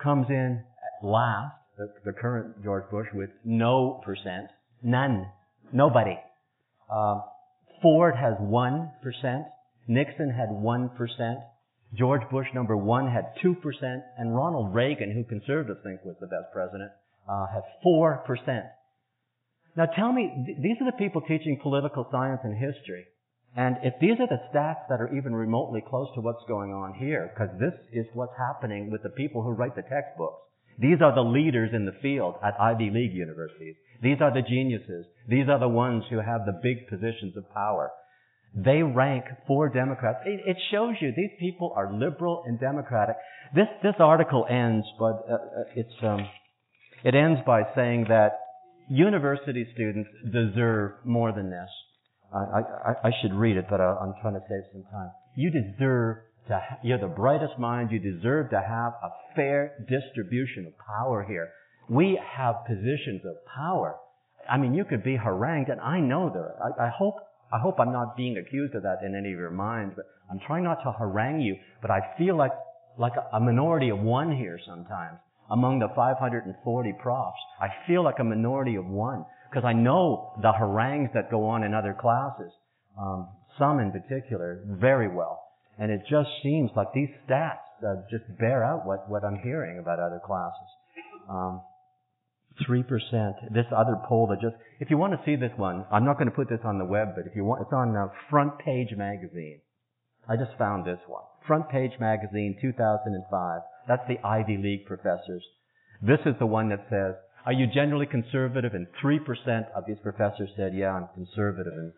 comes 0.02 0.26
in 0.28 0.62
last, 1.02 1.54
the, 1.78 1.92
the 2.04 2.12
current 2.12 2.62
George 2.64 2.90
Bush, 2.90 3.06
with 3.14 3.30
no 3.44 4.00
percent. 4.04 4.48
None. 4.82 5.26
Nobody. 5.72 6.18
Uh, 6.90 7.20
Ford 7.80 8.14
has 8.16 8.34
1%. 8.34 8.90
Nixon 9.88 10.30
had 10.30 10.48
1%. 10.48 11.42
George 11.94 12.22
Bush, 12.30 12.46
number 12.54 12.76
one, 12.76 13.10
had 13.10 13.34
2%, 13.44 13.56
and 14.16 14.34
Ronald 14.34 14.74
Reagan, 14.74 15.12
who 15.12 15.24
conservatives 15.24 15.80
think 15.84 16.04
was 16.04 16.16
the 16.20 16.26
best 16.26 16.52
president, 16.52 16.90
uh, 17.28 17.46
had 17.52 17.62
4%. 17.84 18.64
Now 19.76 19.86
tell 19.86 20.12
me, 20.12 20.30
th- 20.46 20.58
these 20.58 20.76
are 20.80 20.90
the 20.90 20.96
people 20.96 21.20
teaching 21.22 21.58
political 21.62 22.06
science 22.10 22.40
and 22.44 22.56
history. 22.56 23.06
And 23.54 23.76
if 23.82 23.94
these 24.00 24.18
are 24.20 24.26
the 24.26 24.40
stats 24.48 24.88
that 24.88 25.00
are 25.00 25.14
even 25.14 25.34
remotely 25.34 25.82
close 25.86 26.08
to 26.14 26.22
what's 26.22 26.44
going 26.48 26.72
on 26.72 26.94
here, 26.94 27.30
because 27.32 27.52
this 27.60 27.74
is 27.92 28.06
what's 28.14 28.36
happening 28.38 28.90
with 28.90 29.02
the 29.02 29.10
people 29.10 29.42
who 29.42 29.50
write 29.50 29.76
the 29.76 29.82
textbooks. 29.82 30.40
These 30.78 31.02
are 31.02 31.14
the 31.14 31.20
leaders 31.20 31.70
in 31.74 31.84
the 31.84 31.98
field 32.00 32.36
at 32.42 32.58
Ivy 32.58 32.88
League 32.88 33.12
universities. 33.12 33.76
These 34.02 34.22
are 34.22 34.32
the 34.32 34.40
geniuses. 34.40 35.04
These 35.28 35.48
are 35.48 35.60
the 35.60 35.68
ones 35.68 36.04
who 36.08 36.20
have 36.20 36.46
the 36.46 36.58
big 36.62 36.88
positions 36.88 37.36
of 37.36 37.52
power. 37.52 37.92
They 38.54 38.82
rank 38.82 39.24
for 39.46 39.68
Democrats. 39.68 40.18
It, 40.26 40.40
it 40.46 40.56
shows 40.70 40.94
you 41.00 41.12
these 41.16 41.30
people 41.40 41.72
are 41.74 41.92
liberal 41.92 42.44
and 42.46 42.60
democratic. 42.60 43.16
This 43.54 43.68
this 43.82 43.94
article 43.98 44.46
ends, 44.48 44.86
but 44.98 45.24
uh, 45.28 45.34
uh, 45.34 45.38
it's 45.74 45.94
um, 46.02 46.28
it 47.02 47.14
ends 47.14 47.40
by 47.46 47.62
saying 47.74 48.06
that 48.08 48.38
university 48.88 49.66
students 49.72 50.10
deserve 50.30 50.92
more 51.04 51.32
than 51.32 51.50
this. 51.50 51.68
I, 52.34 52.38
I, 52.38 53.08
I 53.08 53.10
should 53.20 53.34
read 53.34 53.56
it, 53.56 53.66
but 53.68 53.80
I, 53.80 53.84
I'm 53.84 54.14
trying 54.20 54.34
to 54.34 54.40
save 54.48 54.64
some 54.72 54.84
time. 54.90 55.10
You 55.34 55.50
deserve 55.50 56.18
to. 56.48 56.54
Ha- 56.54 56.78
you're 56.82 56.98
the 56.98 57.06
brightest 57.06 57.58
mind. 57.58 57.90
You 57.90 57.98
deserve 58.00 58.50
to 58.50 58.60
have 58.60 58.92
a 59.02 59.10
fair 59.34 59.72
distribution 59.88 60.66
of 60.66 60.72
power 60.78 61.24
here. 61.24 61.50
We 61.88 62.20
have 62.36 62.66
positions 62.66 63.22
of 63.24 63.36
power. 63.54 63.96
I 64.48 64.58
mean, 64.58 64.74
you 64.74 64.84
could 64.84 65.04
be 65.04 65.16
harangued, 65.16 65.68
and 65.68 65.80
I 65.80 66.00
know 66.00 66.30
there. 66.32 66.54
I, 66.62 66.86
I 66.86 66.90
hope 66.90 67.16
I 67.52 67.58
hope 67.58 67.78
I'm 67.78 67.92
not 67.92 68.16
being 68.16 68.38
accused 68.38 68.74
of 68.74 68.82
that 68.84 69.02
in 69.04 69.14
any 69.14 69.32
of 69.32 69.38
your 69.38 69.50
minds, 69.50 69.94
but 69.96 70.06
I'm 70.30 70.40
trying 70.46 70.64
not 70.64 70.82
to 70.84 70.92
harangue 70.92 71.40
you, 71.40 71.56
but 71.82 71.90
I 71.90 72.00
feel 72.16 72.36
like, 72.36 72.52
like 72.98 73.12
a 73.32 73.40
minority 73.40 73.90
of 73.90 73.98
one 73.98 74.34
here 74.34 74.58
sometimes 74.66 75.18
among 75.50 75.80
the 75.80 75.88
540 75.94 76.92
profs. 77.02 77.38
I 77.60 77.68
feel 77.86 78.02
like 78.02 78.18
a 78.18 78.24
minority 78.24 78.76
of 78.76 78.86
one 78.86 79.26
because 79.50 79.64
I 79.66 79.74
know 79.74 80.32
the 80.40 80.52
harangues 80.52 81.10
that 81.12 81.30
go 81.30 81.44
on 81.44 81.62
in 81.62 81.74
other 81.74 81.94
classes, 81.98 82.50
um, 82.98 83.28
some 83.58 83.80
in 83.80 83.92
particular, 83.92 84.62
very 84.66 85.08
well. 85.14 85.42
And 85.78 85.90
it 85.90 86.00
just 86.08 86.30
seems 86.42 86.70
like 86.74 86.88
these 86.94 87.10
stats 87.28 87.58
uh, 87.86 87.96
just 88.10 88.24
bear 88.38 88.64
out 88.64 88.86
what, 88.86 89.10
what 89.10 89.24
I'm 89.24 89.38
hearing 89.42 89.78
about 89.78 89.98
other 89.98 90.20
classes. 90.24 90.68
Um, 91.28 91.60
3%. 92.68 93.52
This 93.52 93.66
other 93.74 93.96
poll 94.08 94.26
that 94.28 94.40
just, 94.40 94.56
if 94.80 94.90
you 94.90 94.98
want 94.98 95.12
to 95.12 95.20
see 95.24 95.36
this 95.36 95.52
one, 95.56 95.84
I'm 95.90 96.04
not 96.04 96.18
going 96.18 96.28
to 96.28 96.34
put 96.34 96.48
this 96.48 96.60
on 96.64 96.78
the 96.78 96.84
web, 96.84 97.14
but 97.16 97.26
if 97.26 97.36
you 97.36 97.44
want, 97.44 97.62
it's 97.62 97.72
on 97.72 97.96
uh, 97.96 98.08
Front 98.30 98.58
Page 98.58 98.88
Magazine. 98.96 99.60
I 100.28 100.36
just 100.36 100.56
found 100.58 100.86
this 100.86 101.00
one. 101.06 101.22
Front 101.46 101.68
Page 101.68 101.92
Magazine, 101.98 102.56
2005. 102.60 103.60
That's 103.88 104.06
the 104.08 104.24
Ivy 104.26 104.58
League 104.58 104.86
professors. 104.86 105.42
This 106.00 106.20
is 106.26 106.34
the 106.38 106.46
one 106.46 106.68
that 106.68 106.86
says, 106.90 107.14
are 107.44 107.52
you 107.52 107.66
generally 107.66 108.06
conservative? 108.06 108.74
And 108.74 108.86
3% 109.02 109.18
of 109.74 109.84
these 109.86 109.98
professors 110.02 110.50
said, 110.56 110.72
yeah, 110.74 110.92
I'm 110.92 111.08
conservative. 111.14 111.72
And 111.72 111.92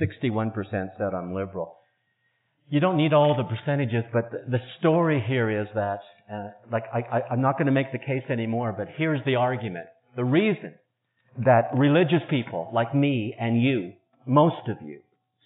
61% 0.00 0.52
said 0.70 1.14
I'm 1.14 1.34
liberal. 1.34 1.76
You 2.68 2.80
don't 2.80 2.96
need 2.96 3.12
all 3.12 3.36
the 3.36 3.44
percentages, 3.44 4.04
but 4.12 4.30
the, 4.30 4.38
the 4.50 4.58
story 4.78 5.22
here 5.26 5.50
is 5.50 5.66
that, 5.74 6.00
uh, 6.32 6.48
like, 6.72 6.84
I, 6.92 7.00
I, 7.18 7.20
I'm 7.32 7.42
not 7.42 7.58
going 7.58 7.66
to 7.66 7.72
make 7.72 7.92
the 7.92 7.98
case 7.98 8.24
anymore, 8.30 8.74
but 8.76 8.88
here's 8.96 9.22
the 9.26 9.34
argument. 9.34 9.86
The 10.16 10.24
reason 10.24 10.74
that 11.44 11.70
religious 11.76 12.22
people 12.30 12.70
like 12.72 12.94
me 12.94 13.34
and 13.38 13.60
you, 13.60 13.92
most 14.26 14.68
of 14.68 14.76
you, 14.86 15.00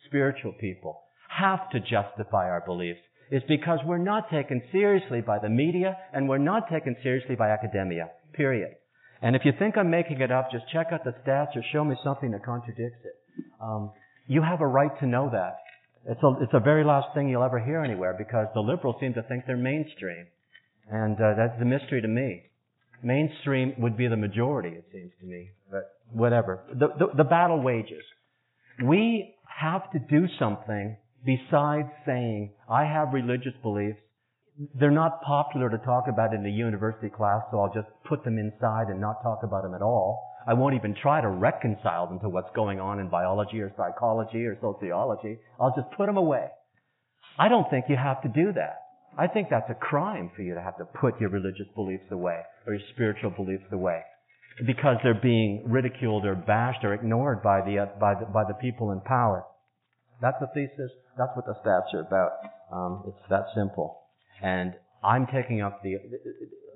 spiritual 0.07 0.53
people, 0.53 1.01
have 1.29 1.71
to 1.71 1.81
justify 1.81 2.49
our 2.49 2.63
beliefs 2.65 3.01
is 3.31 3.43
because 3.49 3.79
we're 3.85 3.99
not 3.99 4.31
taken 4.31 4.63
seriously 4.73 5.21
by 5.21 5.39
the 5.39 5.49
media 5.49 5.97
and 6.13 6.29
we're 6.29 6.39
not 6.39 6.71
taken 6.71 6.97
seriously 7.03 7.37
by 7.37 7.51
academia. 7.51 8.11
Period. 8.33 8.73
And 9.21 9.35
if 9.35 9.43
you 9.45 9.53
think 9.59 9.77
I'm 9.77 9.91
making 9.91 10.21
it 10.21 10.31
up, 10.31 10.51
just 10.53 10.65
check 10.73 10.89
out 10.93 11.05
the 11.05 11.15
stats 11.25 11.57
or 11.57 11.63
show 11.73 11.85
me 11.85 11.97
something 12.05 12.31
that 12.33 12.45
contradicts 12.45 13.01
it. 13.05 13.45
Um, 13.61 13.93
you 14.27 14.43
have 14.43 14.61
a 14.61 14.67
right 14.67 14.91
to 15.01 15.07
know 15.07 15.29
that. 15.33 15.57
It's 16.07 16.23
a, 16.23 16.43
it's 16.43 16.55
a 16.55 16.61
very 16.61 16.85
last 16.85 17.09
thing 17.15 17.29
you'll 17.29 17.43
ever 17.43 17.59
hear 17.59 17.83
anywhere 17.83 18.15
because 18.17 18.47
the 18.55 18.61
liberals 18.61 18.97
seem 19.01 19.15
to 19.15 19.23
think 19.23 19.45
they're 19.47 19.57
mainstream. 19.57 20.27
And 20.91 21.17
uh, 21.17 21.35
that's 21.37 21.61
a 21.61 21.65
mystery 21.65 22.01
to 22.01 22.09
me. 22.09 22.48
Mainstream 23.03 23.75
would 23.79 23.97
be 23.97 24.09
the 24.09 24.17
majority, 24.17 24.71
it 24.71 24.85
seems 24.93 25.13
to 25.21 25.27
me. 25.27 25.51
But 25.71 25.85
whatever. 26.13 26.65
The, 26.73 26.89
the, 26.99 27.07
the 27.19 27.25
battle 27.25 27.61
wages. 27.63 28.03
We 28.85 29.35
have 29.61 29.91
to 29.93 29.99
do 29.99 30.27
something 30.39 30.97
besides 31.25 31.89
saying, 32.07 32.53
I 32.71 32.85
have 32.85 33.13
religious 33.13 33.55
beliefs. 33.63 33.99
They're 34.75 34.91
not 34.91 35.23
popular 35.23 35.71
to 35.71 35.79
talk 35.79 36.05
about 36.09 36.35
in 36.35 36.43
the 36.43 36.51
university 36.51 37.09
class, 37.09 37.43
so 37.51 37.61
I'll 37.61 37.73
just 37.73 37.89
put 38.09 38.25
them 38.25 38.39
inside 38.39 38.89
and 38.89 39.01
not 39.01 39.23
talk 39.23 39.41
about 39.43 39.63
them 39.63 39.75
at 39.75 39.83
all. 39.83 40.25
I 40.47 40.55
won't 40.55 40.75
even 40.75 40.97
try 41.01 41.21
to 41.21 41.29
reconcile 41.29 42.09
them 42.09 42.21
to 42.21 42.29
what's 42.29 42.49
going 42.57 42.81
on 42.81 42.99
in 42.99 43.09
biology 43.09 43.61
or 43.61 43.73
psychology 43.77 44.45
or 44.47 44.57
sociology. 44.61 45.39
I'll 45.61 45.75
just 45.77 45.95
put 45.97 46.07
them 46.07 46.17
away. 46.17 46.49
I 47.39 47.49
don't 47.49 47.69
think 47.71 47.85
you 47.89 47.97
have 47.97 48.23
to 48.23 48.29
do 48.29 48.53
that. 48.55 48.88
I 49.19 49.27
think 49.27 49.49
that's 49.51 49.69
a 49.69 49.75
crime 49.75 50.31
for 50.37 50.43
you 50.43 50.55
to 50.55 50.63
have 50.63 50.77
to 50.79 50.85
put 50.85 51.21
your 51.21 51.31
religious 51.31 51.67
beliefs 51.75 52.05
away 52.13 52.41
or 52.67 52.75
your 52.75 52.83
spiritual 52.95 53.31
beliefs 53.31 53.65
away 53.73 54.03
because 54.65 54.97
they're 55.03 55.21
being 55.21 55.65
ridiculed 55.67 56.25
or 56.25 56.37
bashed 56.37 56.85
or 56.85 56.95
ignored 56.95 57.43
by 57.43 57.61
the, 57.61 57.79
uh, 57.81 57.87
by 57.99 58.15
the, 58.15 58.27
by 58.27 58.45
the 58.47 58.55
people 58.55 58.93
in 58.93 59.01
power. 59.01 59.45
That's 60.23 60.37
the 60.41 60.47
thesis. 60.55 60.93
That's 61.17 61.31
what 61.35 61.47
the 61.47 61.55
stats 61.65 61.95
are 61.95 62.07
about. 62.07 62.31
Um, 62.73 63.03
it's 63.09 63.29
that 63.29 63.47
simple. 63.57 63.99
And 64.41 64.75
I'm 65.03 65.27
taking 65.27 65.63
up 65.63 65.83
the, 65.83 65.97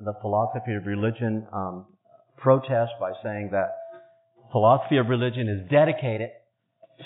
the 0.00 0.14
philosophy 0.20 0.74
of 0.74 0.86
religion 0.86 1.46
um, 1.52 1.86
protest 2.38 2.92
by 3.00 3.12
saying 3.22 3.50
that 3.52 3.70
philosophy 4.50 4.96
of 4.96 5.06
religion 5.06 5.48
is 5.48 5.70
dedicated 5.70 6.30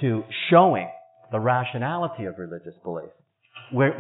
to 0.01 0.25
showing 0.51 0.89
the 1.31 1.41
rationality 1.41 2.25
of 2.25 2.39
religious 2.39 2.75
belief. 2.83 3.11
We're, 3.73 3.99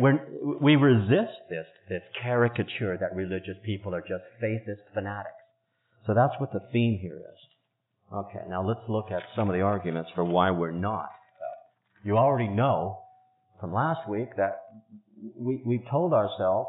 we 0.60 0.76
resist 0.76 1.38
this, 1.50 1.66
this 1.88 2.02
caricature 2.22 2.96
that 3.00 3.14
religious 3.14 3.56
people 3.64 3.94
are 3.94 4.00
just 4.00 4.24
faithist 4.42 4.82
fanatics. 4.94 5.34
So 6.06 6.14
that's 6.14 6.34
what 6.38 6.52
the 6.52 6.60
theme 6.72 6.98
here 7.00 7.16
is. 7.16 7.38
Okay, 8.12 8.44
now 8.48 8.66
let's 8.66 8.88
look 8.88 9.10
at 9.10 9.22
some 9.34 9.48
of 9.48 9.54
the 9.54 9.62
arguments 9.62 10.10
for 10.14 10.24
why 10.24 10.52
we're 10.52 10.70
not. 10.70 11.10
You 12.04 12.16
already 12.16 12.48
know 12.48 13.00
from 13.60 13.72
last 13.72 14.08
week 14.08 14.36
that 14.36 14.60
we, 15.36 15.60
we've 15.66 15.84
told 15.90 16.12
ourselves 16.12 16.68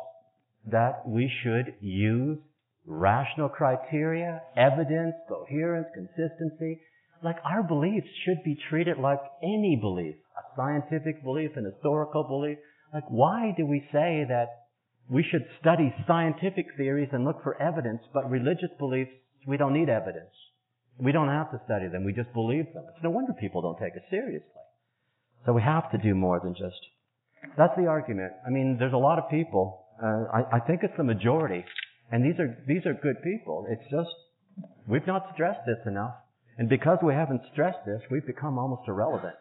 that 0.71 1.07
we 1.07 1.31
should 1.43 1.75
use 1.79 2.39
rational 2.87 3.49
criteria, 3.49 4.41
evidence, 4.55 5.13
coherence, 5.27 5.87
consistency. 5.93 6.81
Like 7.23 7.37
our 7.45 7.61
beliefs 7.61 8.07
should 8.25 8.43
be 8.43 8.57
treated 8.69 8.97
like 8.97 9.19
any 9.43 9.77
belief, 9.79 10.15
a 10.37 10.55
scientific 10.55 11.23
belief, 11.23 11.51
an 11.55 11.65
historical 11.65 12.23
belief. 12.23 12.57
Like 12.93 13.05
why 13.09 13.53
do 13.57 13.65
we 13.65 13.81
say 13.91 14.25
that 14.27 14.67
we 15.09 15.23
should 15.23 15.45
study 15.61 15.93
scientific 16.05 16.67
theories 16.75 17.09
and 17.11 17.23
look 17.23 17.41
for 17.43 17.61
evidence, 17.61 18.01
but 18.13 18.29
religious 18.29 18.69
beliefs, 18.77 19.11
we 19.47 19.57
don't 19.57 19.73
need 19.73 19.89
evidence. 19.89 20.31
We 20.99 21.11
don't 21.11 21.29
have 21.29 21.51
to 21.51 21.61
study 21.65 21.87
them. 21.87 22.03
We 22.03 22.13
just 22.13 22.33
believe 22.33 22.65
them. 22.73 22.83
It's 22.93 23.03
no 23.03 23.11
wonder 23.11 23.33
people 23.33 23.61
don't 23.61 23.77
take 23.77 23.95
us 23.95 24.03
seriously. 24.09 24.49
So 25.45 25.53
we 25.53 25.61
have 25.61 25.89
to 25.91 25.97
do 25.97 26.13
more 26.15 26.41
than 26.43 26.53
just. 26.53 26.79
That's 27.57 27.73
the 27.77 27.87
argument. 27.87 28.33
I 28.45 28.49
mean, 28.49 28.77
there's 28.79 28.93
a 28.93 28.97
lot 28.97 29.19
of 29.19 29.29
people. 29.29 29.85
Uh, 30.01 30.25
I, 30.33 30.57
I 30.57 30.59
think 30.59 30.81
it's 30.83 30.97
the 30.97 31.03
majority, 31.03 31.63
and 32.11 32.23
these 32.25 32.39
are 32.39 32.57
these 32.67 32.85
are 32.85 32.93
good 32.93 33.21
people. 33.23 33.65
It's 33.69 33.89
just 33.89 34.09
we've 34.87 35.07
not 35.07 35.27
stressed 35.33 35.65
this 35.65 35.79
enough, 35.85 36.15
and 36.57 36.67
because 36.67 36.97
we 37.01 37.13
haven't 37.13 37.41
stressed 37.53 37.85
this, 37.85 38.01
we've 38.11 38.25
become 38.25 38.57
almost 38.57 38.87
irrelevant. 38.87 39.35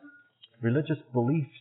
Religious 0.60 0.98
beliefs. 1.12 1.58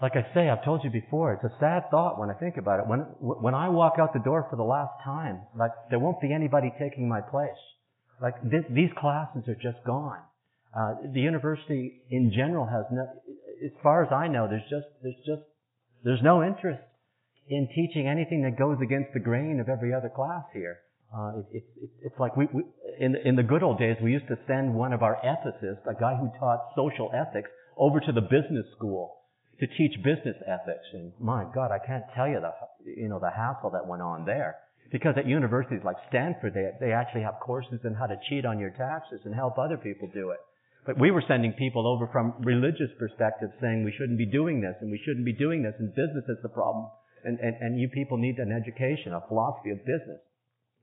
Like 0.00 0.12
I 0.14 0.32
say, 0.32 0.48
I've 0.48 0.64
told 0.64 0.84
you 0.84 0.90
before, 0.90 1.32
it's 1.32 1.44
a 1.44 1.56
sad 1.58 1.90
thought 1.90 2.20
when 2.20 2.30
I 2.30 2.34
think 2.34 2.56
about 2.56 2.78
it. 2.78 2.86
When 2.86 3.00
when 3.18 3.54
I 3.54 3.68
walk 3.68 3.94
out 3.98 4.12
the 4.12 4.20
door 4.20 4.46
for 4.48 4.54
the 4.54 4.62
last 4.62 4.92
time, 5.02 5.40
like 5.56 5.72
there 5.90 5.98
won't 5.98 6.20
be 6.20 6.32
anybody 6.32 6.72
taking 6.78 7.08
my 7.08 7.20
place. 7.20 7.58
Like 8.22 8.34
these 8.42 8.90
classes 8.96 9.42
are 9.48 9.58
just 9.60 9.84
gone. 9.84 10.18
Uh, 10.76 10.94
the 11.12 11.20
university 11.20 12.02
in 12.10 12.30
general 12.30 12.66
has 12.66 12.84
no, 12.92 13.06
as 13.64 13.72
far 13.82 14.04
as 14.04 14.12
I 14.12 14.28
know, 14.28 14.46
there's 14.48 14.68
just, 14.70 14.86
there's 15.02 15.18
just, 15.26 15.42
there's 16.04 16.22
no 16.22 16.44
interest 16.44 16.82
in 17.48 17.68
teaching 17.74 18.06
anything 18.06 18.42
that 18.42 18.58
goes 18.58 18.76
against 18.82 19.12
the 19.14 19.20
grain 19.20 19.58
of 19.60 19.68
every 19.68 19.94
other 19.94 20.10
class 20.14 20.44
here. 20.52 20.78
Uh, 21.14 21.40
it, 21.50 21.64
it, 21.80 21.90
it's 22.02 22.18
like 22.20 22.36
we, 22.36 22.46
we, 22.52 22.62
in, 23.00 23.16
in 23.24 23.34
the 23.34 23.42
good 23.42 23.62
old 23.62 23.78
days, 23.78 23.96
we 24.02 24.12
used 24.12 24.28
to 24.28 24.38
send 24.46 24.74
one 24.74 24.92
of 24.92 25.02
our 25.02 25.16
ethicists, 25.24 25.86
a 25.88 25.98
guy 25.98 26.14
who 26.14 26.30
taught 26.38 26.60
social 26.76 27.10
ethics, 27.14 27.48
over 27.78 27.98
to 27.98 28.12
the 28.12 28.20
business 28.20 28.66
school 28.76 29.17
to 29.60 29.66
teach 29.66 29.94
business 30.04 30.36
ethics. 30.46 30.86
And 30.92 31.12
my 31.18 31.44
God, 31.54 31.70
I 31.70 31.84
can't 31.84 32.04
tell 32.14 32.28
you 32.28 32.40
the, 32.40 32.52
you 32.84 33.08
know, 33.08 33.18
the 33.18 33.30
hassle 33.30 33.70
that 33.70 33.86
went 33.86 34.02
on 34.02 34.24
there. 34.24 34.56
Because 34.90 35.14
at 35.18 35.26
universities 35.26 35.84
like 35.84 35.96
Stanford, 36.08 36.54
they, 36.54 36.70
they 36.80 36.92
actually 36.92 37.22
have 37.22 37.40
courses 37.40 37.80
in 37.84 37.94
how 37.94 38.06
to 38.06 38.16
cheat 38.28 38.46
on 38.46 38.58
your 38.58 38.70
taxes 38.70 39.20
and 39.24 39.34
help 39.34 39.58
other 39.58 39.76
people 39.76 40.08
do 40.14 40.30
it. 40.30 40.38
But 40.86 40.98
we 40.98 41.10
were 41.10 41.22
sending 41.28 41.52
people 41.52 41.86
over 41.86 42.08
from 42.08 42.32
religious 42.40 42.88
perspectives 42.98 43.52
saying 43.60 43.84
we 43.84 43.92
shouldn't 43.98 44.16
be 44.16 44.24
doing 44.24 44.62
this 44.62 44.76
and 44.80 44.90
we 44.90 45.00
shouldn't 45.04 45.26
be 45.26 45.34
doing 45.34 45.62
this 45.62 45.74
and 45.78 45.92
business 45.92 46.24
is 46.28 46.40
the 46.42 46.48
problem. 46.48 46.88
And, 47.24 47.38
and, 47.40 47.54
and 47.60 47.80
you 47.80 47.88
people 47.88 48.16
need 48.16 48.38
an 48.38 48.52
education, 48.52 49.12
a 49.12 49.20
philosophy 49.28 49.70
of 49.70 49.84
business. 49.84 50.22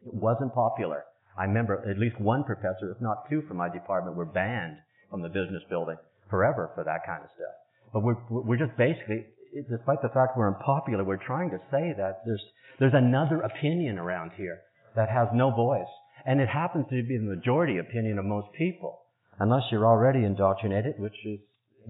It 0.06 0.14
wasn't 0.14 0.54
popular. 0.54 1.06
I 1.38 1.46
remember 1.46 1.82
at 1.90 1.98
least 1.98 2.20
one 2.22 2.44
professor, 2.44 2.92
if 2.94 3.02
not 3.02 3.28
two 3.30 3.42
from 3.48 3.58
my 3.58 3.70
department, 3.70 4.16
were 4.16 4.30
banned 4.30 4.78
from 5.10 5.24
the 5.24 5.30
business 5.30 5.64
building 5.70 5.98
forever 6.30 6.70
for 6.76 6.84
that 6.84 7.02
kind 7.08 7.24
of 7.24 7.30
stuff. 7.34 7.65
But 7.96 8.04
we're, 8.04 8.18
we're 8.30 8.58
just 8.58 8.76
basically, 8.78 9.24
despite 9.70 10.02
the 10.02 10.10
fact 10.10 10.36
we're 10.36 10.54
unpopular, 10.54 11.06
we're 11.06 11.16
trying 11.16 11.50
to 11.52 11.60
say 11.72 11.94
that 11.96 12.24
there's, 12.26 12.44
there's 12.78 12.94
another 12.94 13.40
opinion 13.40 13.98
around 13.98 14.32
here 14.36 14.60
that 14.98 15.08
has 15.08 15.30
no 15.34 15.50
voice. 15.50 15.88
And 16.26 16.42
it 16.42 16.50
happens 16.50 16.88
to 16.90 17.02
be 17.04 17.18
the 17.18 17.24
majority 17.24 17.78
opinion 17.78 18.20
of 18.20 18.26
most 18.26 18.48
people 18.58 19.00
unless 19.40 19.64
you're 19.72 19.86
already 19.86 20.26
indoctrinated, 20.26 20.96
which 20.98 21.16
is 21.26 21.40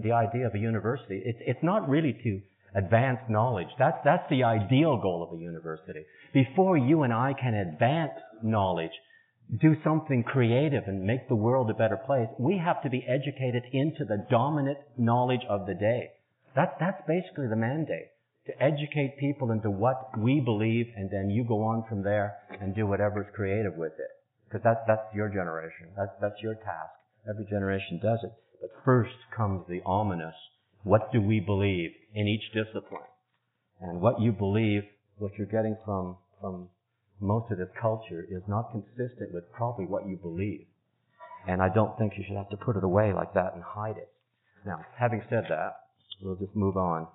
the 0.04 0.12
idea 0.12 0.46
of 0.46 0.54
a 0.54 0.60
university. 0.60 1.24
It's, 1.26 1.40
it's 1.42 1.64
not 1.64 1.90
really 1.90 2.14
to 2.14 2.42
advance 2.76 3.22
knowledge. 3.28 3.70
That's, 3.80 3.98
that's 4.06 4.30
the 4.30 4.44
ideal 4.44 5.02
goal 5.02 5.28
of 5.28 5.36
a 5.36 5.42
university. 5.42 6.06
Before 6.36 6.78
you 6.78 7.02
and 7.02 7.14
I 7.14 7.34
can 7.34 7.56
advance 7.56 8.14
knowledge, 8.44 8.92
do 9.62 9.76
something 9.84 10.24
creative 10.24 10.84
and 10.88 11.04
make 11.04 11.28
the 11.28 11.36
world 11.36 11.70
a 11.70 11.74
better 11.74 11.98
place, 11.98 12.30
we 12.40 12.58
have 12.58 12.82
to 12.84 12.90
be 12.90 13.06
educated 13.08 13.64
into 13.72 14.04
the 14.06 14.26
dominant 14.30 14.78
knowledge 14.98 15.46
of 15.50 15.68
the 15.68 15.74
day. 15.74 16.12
That, 16.56 16.78
that's 16.80 17.02
basically 17.08 17.48
the 17.48 17.56
mandate. 17.56 18.10
To 18.48 18.64
educate 18.64 19.18
people 19.20 19.52
into 19.52 19.70
what 19.70 20.18
we 20.18 20.40
believe 20.40 20.88
and 20.96 21.10
then 21.12 21.30
you 21.30 21.44
go 21.44 21.64
on 21.64 21.84
from 21.90 22.04
there 22.04 22.36
and 22.62 22.76
do 22.76 22.86
whatever's 22.86 23.28
creative 23.36 23.76
with 23.76 23.94
it. 23.94 24.12
Because 24.48 24.62
that's, 24.64 24.82
that's 24.88 25.16
your 25.16 25.30
generation. 25.30 25.90
That's, 25.98 26.12
that's 26.22 26.42
your 26.42 26.56
task. 26.56 26.94
Every 27.28 27.46
generation 27.46 28.00
does 28.02 28.20
it. 28.24 28.32
But 28.62 28.70
first 28.84 29.16
comes 29.36 29.66
the 29.68 29.82
ominous. 29.86 30.36
What 30.84 31.12
do 31.12 31.22
we 31.22 31.40
believe 31.40 31.92
in 32.14 32.28
each 32.28 32.54
discipline? 32.54 33.10
And 33.82 34.00
what 34.00 34.22
you 34.22 34.32
believe, 34.32 34.84
what 35.18 35.32
you're 35.38 35.48
getting 35.48 35.76
from, 35.84 36.18
from 36.40 36.70
most 37.20 37.52
of 37.52 37.58
this 37.58 37.70
culture 37.80 38.26
is 38.30 38.42
not 38.48 38.72
consistent 38.72 39.34
with 39.34 39.52
probably 39.52 39.86
what 39.86 40.08
you 40.08 40.18
believe. 40.18 40.66
And 41.48 41.62
I 41.62 41.70
don't 41.70 41.98
think 41.98 42.14
you 42.18 42.24
should 42.28 42.38
have 42.38 42.50
to 42.50 42.58
put 42.58 42.76
it 42.76 42.84
away 42.84 43.14
like 43.14 43.34
that 43.34 43.54
and 43.54 43.64
hide 43.64 43.98
it. 43.98 44.10
Now, 44.66 44.80
having 44.98 45.22
said 45.30 45.46
that, 45.50 45.78
we'll 46.22 46.36
just 46.36 46.56
move 46.56 46.76
on. 46.76 47.08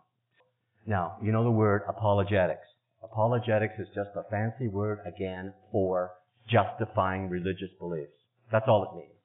Now, 0.87 1.17
you 1.23 1.33
know 1.33 1.45
the 1.45 1.51
word 1.51 1.83
apologetics. 1.89 2.67
Apologetics 3.03 3.75
is 3.79 3.89
just 3.89 4.11
a 4.15 4.23
fancy 4.31 4.69
word 4.69 5.01
again 5.07 5.53
for 5.73 6.13
justifying 6.49 7.29
religious 7.29 7.71
beliefs. 7.79 8.13
That's 8.53 8.67
all 8.69 8.85
it 8.85 8.97
means 8.97 9.21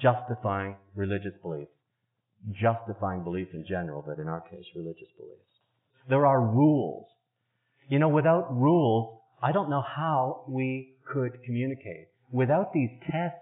justifying 0.00 0.76
religious 0.94 1.34
beliefs. 1.42 1.70
Justifying 2.52 3.22
belief 3.22 3.48
in 3.52 3.64
general, 3.68 4.02
but 4.06 4.18
in 4.18 4.26
our 4.26 4.40
case, 4.40 4.64
religious 4.74 5.08
beliefs. 5.18 5.40
There 6.08 6.26
are 6.26 6.40
rules. 6.40 7.06
You 7.88 7.98
know, 7.98 8.08
without 8.08 8.48
rules, 8.50 9.19
I 9.42 9.52
don't 9.52 9.70
know 9.70 9.82
how 9.82 10.44
we 10.48 10.94
could 11.12 11.42
communicate. 11.44 12.08
Without 12.30 12.72
these 12.72 12.90
tests, 13.10 13.38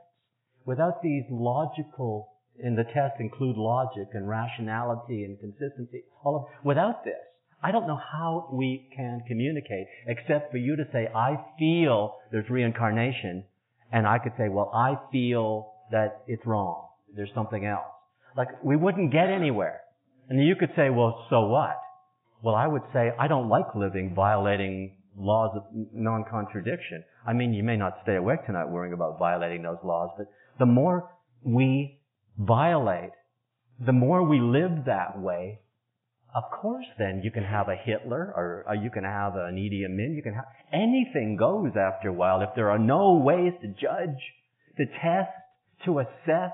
without 0.64 1.02
these 1.02 1.24
logical, 1.30 2.28
and 2.62 2.76
the 2.76 2.84
tests 2.84 3.16
include 3.18 3.56
logic 3.56 4.08
and 4.12 4.28
rationality 4.28 5.24
and 5.24 5.38
consistency, 5.38 6.04
all 6.24 6.36
of, 6.36 6.64
without 6.64 7.04
this, 7.04 7.14
I 7.62 7.72
don't 7.72 7.88
know 7.88 7.96
how 8.12 8.48
we 8.52 8.88
can 8.94 9.22
communicate 9.26 9.88
except 10.06 10.52
for 10.52 10.58
you 10.58 10.76
to 10.76 10.84
say, 10.92 11.08
I 11.14 11.36
feel 11.58 12.16
there's 12.30 12.48
reincarnation, 12.48 13.44
and 13.90 14.06
I 14.06 14.18
could 14.18 14.32
say, 14.38 14.48
well, 14.48 14.70
I 14.72 14.94
feel 15.10 15.72
that 15.90 16.22
it's 16.28 16.46
wrong. 16.46 16.86
There's 17.16 17.30
something 17.34 17.64
else. 17.64 17.86
Like, 18.36 18.62
we 18.62 18.76
wouldn't 18.76 19.12
get 19.12 19.30
anywhere. 19.30 19.80
And 20.28 20.46
you 20.46 20.54
could 20.54 20.70
say, 20.76 20.90
well, 20.90 21.26
so 21.30 21.46
what? 21.46 21.80
Well, 22.42 22.54
I 22.54 22.68
would 22.68 22.82
say, 22.92 23.10
I 23.18 23.26
don't 23.26 23.48
like 23.48 23.74
living 23.74 24.14
violating 24.14 24.97
laws 25.18 25.50
of 25.56 25.62
non-contradiction. 25.92 27.04
I 27.26 27.32
mean, 27.32 27.52
you 27.52 27.62
may 27.62 27.76
not 27.76 27.98
stay 28.02 28.16
awake 28.16 28.46
tonight 28.46 28.70
worrying 28.70 28.92
about 28.92 29.18
violating 29.18 29.62
those 29.62 29.78
laws, 29.84 30.10
but 30.16 30.28
the 30.58 30.66
more 30.66 31.10
we 31.42 32.00
violate, 32.38 33.10
the 33.84 33.92
more 33.92 34.22
we 34.22 34.40
live 34.40 34.84
that 34.86 35.20
way, 35.20 35.60
of 36.34 36.44
course 36.60 36.84
then 36.98 37.22
you 37.24 37.30
can 37.30 37.44
have 37.44 37.68
a 37.68 37.76
Hitler 37.76 38.32
or, 38.36 38.64
or 38.68 38.74
you 38.74 38.90
can 38.90 39.04
have 39.04 39.34
an 39.34 39.56
Idi 39.56 39.84
Amin, 39.84 40.14
you 40.14 40.22
can 40.22 40.34
have, 40.34 40.44
anything 40.72 41.36
goes 41.38 41.72
after 41.76 42.08
a 42.08 42.12
while 42.12 42.42
if 42.42 42.50
there 42.54 42.70
are 42.70 42.78
no 42.78 43.14
ways 43.14 43.52
to 43.62 43.68
judge, 43.68 44.20
to 44.76 44.84
test, 44.86 45.30
to 45.84 46.00
assess. 46.00 46.52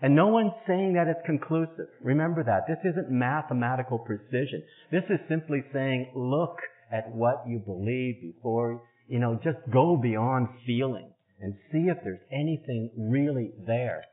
And 0.00 0.14
no 0.14 0.28
one's 0.28 0.52
saying 0.66 0.94
that 0.94 1.08
it's 1.08 1.26
conclusive. 1.26 1.88
Remember 2.00 2.44
that. 2.44 2.68
This 2.68 2.78
isn't 2.88 3.10
mathematical 3.10 3.98
precision. 3.98 4.62
This 4.92 5.02
is 5.10 5.18
simply 5.28 5.64
saying, 5.72 6.12
look 6.14 6.58
at 6.92 7.14
what 7.14 7.44
you 7.46 7.58
believe 7.58 8.20
before, 8.20 8.82
you 9.08 9.18
know, 9.18 9.38
just 9.42 9.58
go 9.72 9.96
beyond 9.96 10.48
feeling 10.66 11.10
and 11.40 11.54
see 11.70 11.88
if 11.88 11.98
there's 12.04 12.20
anything 12.32 12.90
really 12.96 13.52
there. 13.66 14.04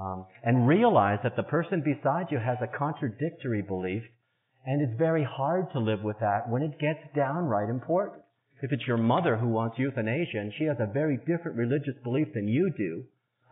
Um, 0.00 0.26
and 0.42 0.66
realize 0.66 1.20
that 1.22 1.36
the 1.36 1.44
person 1.44 1.80
beside 1.80 2.26
you 2.30 2.38
has 2.38 2.58
a 2.60 2.78
contradictory 2.78 3.62
belief 3.62 4.02
And 4.66 4.80
it's 4.80 4.98
very 4.98 5.24
hard 5.24 5.70
to 5.72 5.78
live 5.78 6.02
with 6.02 6.18
that 6.20 6.48
when 6.48 6.62
it 6.62 6.78
gets 6.78 7.00
downright 7.14 7.68
important. 7.68 8.22
If 8.62 8.72
it's 8.72 8.86
your 8.86 8.96
mother 8.96 9.36
who 9.36 9.48
wants 9.48 9.78
euthanasia 9.78 10.38
and 10.38 10.52
she 10.58 10.64
has 10.64 10.78
a 10.80 10.90
very 10.90 11.18
different 11.18 11.58
religious 11.58 11.96
belief 12.02 12.28
than 12.34 12.48
you 12.48 12.72
do, 12.76 13.04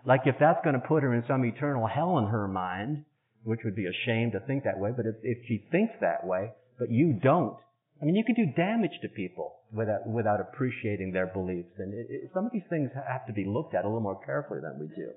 like 0.07 0.23
if 0.25 0.37
that's 0.41 0.65
going 0.65 0.75
to 0.75 0.89
put 0.89 1.03
her 1.03 1.13
in 1.15 1.23
some 1.29 1.45
eternal 1.45 1.87
hell 1.87 2.17
in 2.19 2.27
her 2.29 2.49
mind, 2.49 3.05
which 3.45 3.61
would 3.65 3.77
be 3.77 3.87
a 3.87 4.07
shame 4.07 4.31
to 4.33 4.41
think 4.41 4.65
that 4.65 4.79
way, 4.79 4.91
but 4.97 5.05
if, 5.05 5.17
if 5.23 5.39
she 5.47 5.67
thinks 5.71 5.93
that 6.01 6.27
way, 6.27 6.51
but 6.79 6.91
you 6.91 7.19
don't, 7.23 7.57
I 8.03 8.05
mean, 8.05 8.17
you 8.17 8.25
can 8.25 8.35
do 8.35 8.53
damage 8.57 8.99
to 9.03 9.09
people 9.09 9.61
without, 9.73 10.07
without 10.09 10.41
appreciating 10.41 11.13
their 11.13 11.29
beliefs. 11.29 11.71
And 11.79 11.95
it, 11.95 12.07
it, 12.11 12.31
some 12.35 12.45
of 12.45 12.53
these 12.53 12.67
things 12.69 12.91
have 13.09 13.27
to 13.27 13.33
be 13.33 13.45
looked 13.45 13.77
at 13.77 13.85
a 13.85 13.89
little 13.89 14.01
more 14.01 14.21
carefully 14.27 14.59
than 14.61 14.81
we 14.81 14.89
do. 14.89 15.11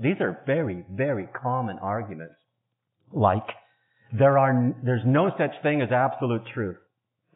These 0.00 0.20
are 0.20 0.40
very, 0.46 0.84
very 0.92 1.26
common 1.42 1.78
arguments. 1.80 2.36
Like, 3.12 3.46
there 4.16 4.38
are, 4.38 4.72
there's 4.84 5.02
no 5.04 5.30
such 5.36 5.60
thing 5.64 5.82
as 5.82 5.90
absolute 5.90 6.42
truth. 6.54 6.76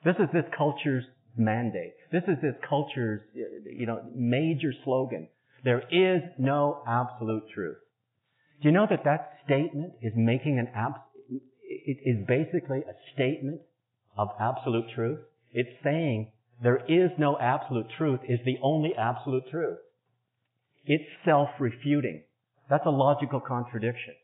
This 0.05 0.15
is 0.21 0.29
this 0.33 0.45
culture's 0.57 1.05
mandate. 1.37 1.95
This 2.13 2.23
is 2.29 2.37
this 2.41 2.55
culture's, 2.69 3.23
uh, 3.37 3.41
you 3.69 3.87
know, 3.87 4.01
major 4.15 4.73
slogan. 4.85 5.27
There 5.65 5.83
is 5.91 6.23
no 6.39 6.83
absolute 6.87 7.45
truth. 7.53 7.79
Do 8.63 8.69
you 8.69 8.73
know 8.73 8.87
that 8.89 9.03
that 9.05 9.39
statement 9.45 9.95
is 10.03 10.13
making 10.15 10.61
an 10.61 10.69
abs- 10.75 11.01
it 11.67 11.99
is 12.05 12.25
basically 12.29 12.79
a 12.79 12.95
statement 13.15 13.61
of 14.17 14.29
absolute 14.41 14.87
truth? 14.95 15.21
It's 15.53 15.71
saying 15.83 16.33
there 16.63 16.85
is 16.89 17.11
no 17.19 17.37
absolute 17.39 17.87
truth 17.97 18.21
is 18.29 18.41
the 18.45 18.59
only 18.63 18.95
absolute 18.97 19.45
truth. 19.51 19.79
It's 20.87 21.05
self-refuting. 21.25 22.23
That's 22.69 22.87
a 22.87 22.91
logical 22.91 23.41
contradiction. 23.41 24.15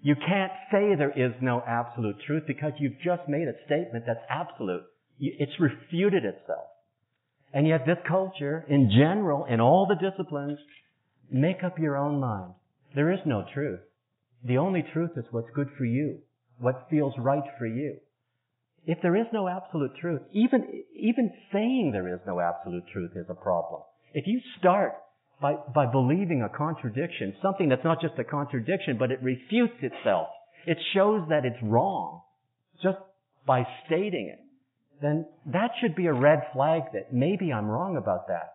You 0.00 0.16
can't 0.16 0.52
say 0.70 0.94
there 0.96 1.12
is 1.16 1.32
no 1.40 1.62
absolute 1.66 2.16
truth 2.26 2.44
because 2.46 2.72
you've 2.78 2.98
just 3.04 3.28
made 3.28 3.46
a 3.46 3.64
statement 3.66 4.04
that's 4.06 4.24
absolute. 4.28 4.82
It's 5.20 5.60
refuted 5.60 6.24
itself. 6.24 6.66
And 7.54 7.68
yet 7.68 7.86
this 7.86 7.98
culture, 8.08 8.64
in 8.68 8.90
general, 8.90 9.44
in 9.44 9.60
all 9.60 9.86
the 9.86 10.10
disciplines, 10.10 10.58
make 11.30 11.62
up 11.62 11.78
your 11.78 11.96
own 11.96 12.18
mind. 12.18 12.54
There 12.94 13.12
is 13.12 13.20
no 13.24 13.44
truth. 13.54 13.80
The 14.44 14.58
only 14.58 14.84
truth 14.92 15.12
is 15.16 15.24
what's 15.30 15.50
good 15.54 15.68
for 15.78 15.84
you, 15.84 16.18
what 16.58 16.88
feels 16.90 17.14
right 17.18 17.44
for 17.58 17.66
you. 17.66 17.98
If 18.84 18.98
there 19.00 19.16
is 19.16 19.26
no 19.32 19.48
absolute 19.48 19.92
truth, 20.00 20.22
even, 20.32 20.82
even 20.94 21.32
saying 21.52 21.90
there 21.92 22.12
is 22.12 22.20
no 22.26 22.40
absolute 22.40 22.84
truth 22.92 23.12
is 23.14 23.26
a 23.28 23.34
problem. 23.34 23.82
If 24.12 24.26
you 24.26 24.40
start 24.58 24.94
by, 25.40 25.54
by 25.74 25.86
believing 25.86 26.42
a 26.42 26.48
contradiction, 26.48 27.34
something 27.42 27.68
that's 27.68 27.84
not 27.84 28.00
just 28.00 28.18
a 28.18 28.24
contradiction, 28.24 28.96
but 28.98 29.10
it 29.10 29.22
refutes 29.22 29.74
itself, 29.82 30.28
it 30.66 30.78
shows 30.94 31.22
that 31.28 31.44
it's 31.44 31.62
wrong 31.62 32.22
just 32.82 32.98
by 33.46 33.64
stating 33.86 34.32
it, 34.32 34.40
then 35.00 35.26
that 35.46 35.70
should 35.80 35.94
be 35.94 36.06
a 36.06 36.12
red 36.12 36.40
flag 36.52 36.82
that 36.92 37.12
maybe 37.12 37.52
I'm 37.52 37.66
wrong 37.66 37.96
about 37.96 38.28
that. 38.28 38.52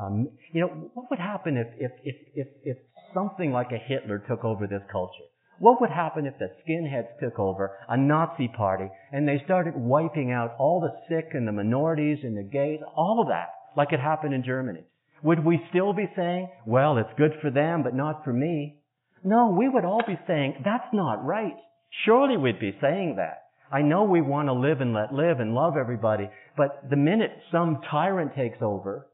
Um, 0.00 0.30
you 0.52 0.62
know, 0.62 0.90
what 0.94 1.10
would 1.10 1.18
happen 1.18 1.56
if, 1.56 1.66
if, 1.78 1.92
if, 2.04 2.16
if, 2.34 2.48
if 2.62 2.76
something 3.12 3.52
like 3.52 3.70
a 3.72 3.78
Hitler 3.78 4.22
took 4.28 4.44
over 4.44 4.66
this 4.66 4.82
culture? 4.90 5.29
What 5.60 5.78
would 5.82 5.90
happen 5.90 6.24
if 6.24 6.38
the 6.38 6.48
skinheads 6.64 7.20
took 7.20 7.38
over 7.38 7.76
a 7.86 7.94
Nazi 7.94 8.48
party 8.48 8.88
and 9.12 9.28
they 9.28 9.42
started 9.44 9.74
wiping 9.76 10.32
out 10.32 10.54
all 10.58 10.80
the 10.80 10.96
sick 11.06 11.32
and 11.34 11.46
the 11.46 11.52
minorities 11.52 12.20
and 12.22 12.34
the 12.34 12.42
gays, 12.42 12.80
all 12.96 13.20
of 13.20 13.28
that, 13.28 13.50
like 13.76 13.92
it 13.92 14.00
happened 14.00 14.32
in 14.32 14.42
Germany? 14.42 14.84
Would 15.22 15.44
we 15.44 15.60
still 15.68 15.92
be 15.92 16.10
saying, 16.16 16.48
well, 16.64 16.96
it's 16.96 17.10
good 17.18 17.32
for 17.42 17.50
them, 17.50 17.82
but 17.82 17.94
not 17.94 18.24
for 18.24 18.32
me? 18.32 18.78
No, 19.22 19.50
we 19.50 19.68
would 19.68 19.84
all 19.84 20.02
be 20.06 20.18
saying, 20.26 20.62
that's 20.64 20.94
not 20.94 21.26
right. 21.26 21.56
Surely 22.06 22.38
we'd 22.38 22.58
be 22.58 22.78
saying 22.80 23.16
that. 23.16 23.42
I 23.70 23.82
know 23.82 24.04
we 24.04 24.22
want 24.22 24.48
to 24.48 24.54
live 24.54 24.80
and 24.80 24.94
let 24.94 25.12
live 25.12 25.40
and 25.40 25.54
love 25.54 25.74
everybody, 25.76 26.30
but 26.56 26.88
the 26.88 26.96
minute 26.96 27.32
some 27.52 27.82
tyrant 27.90 28.34
takes 28.34 28.62
over, 28.62 29.08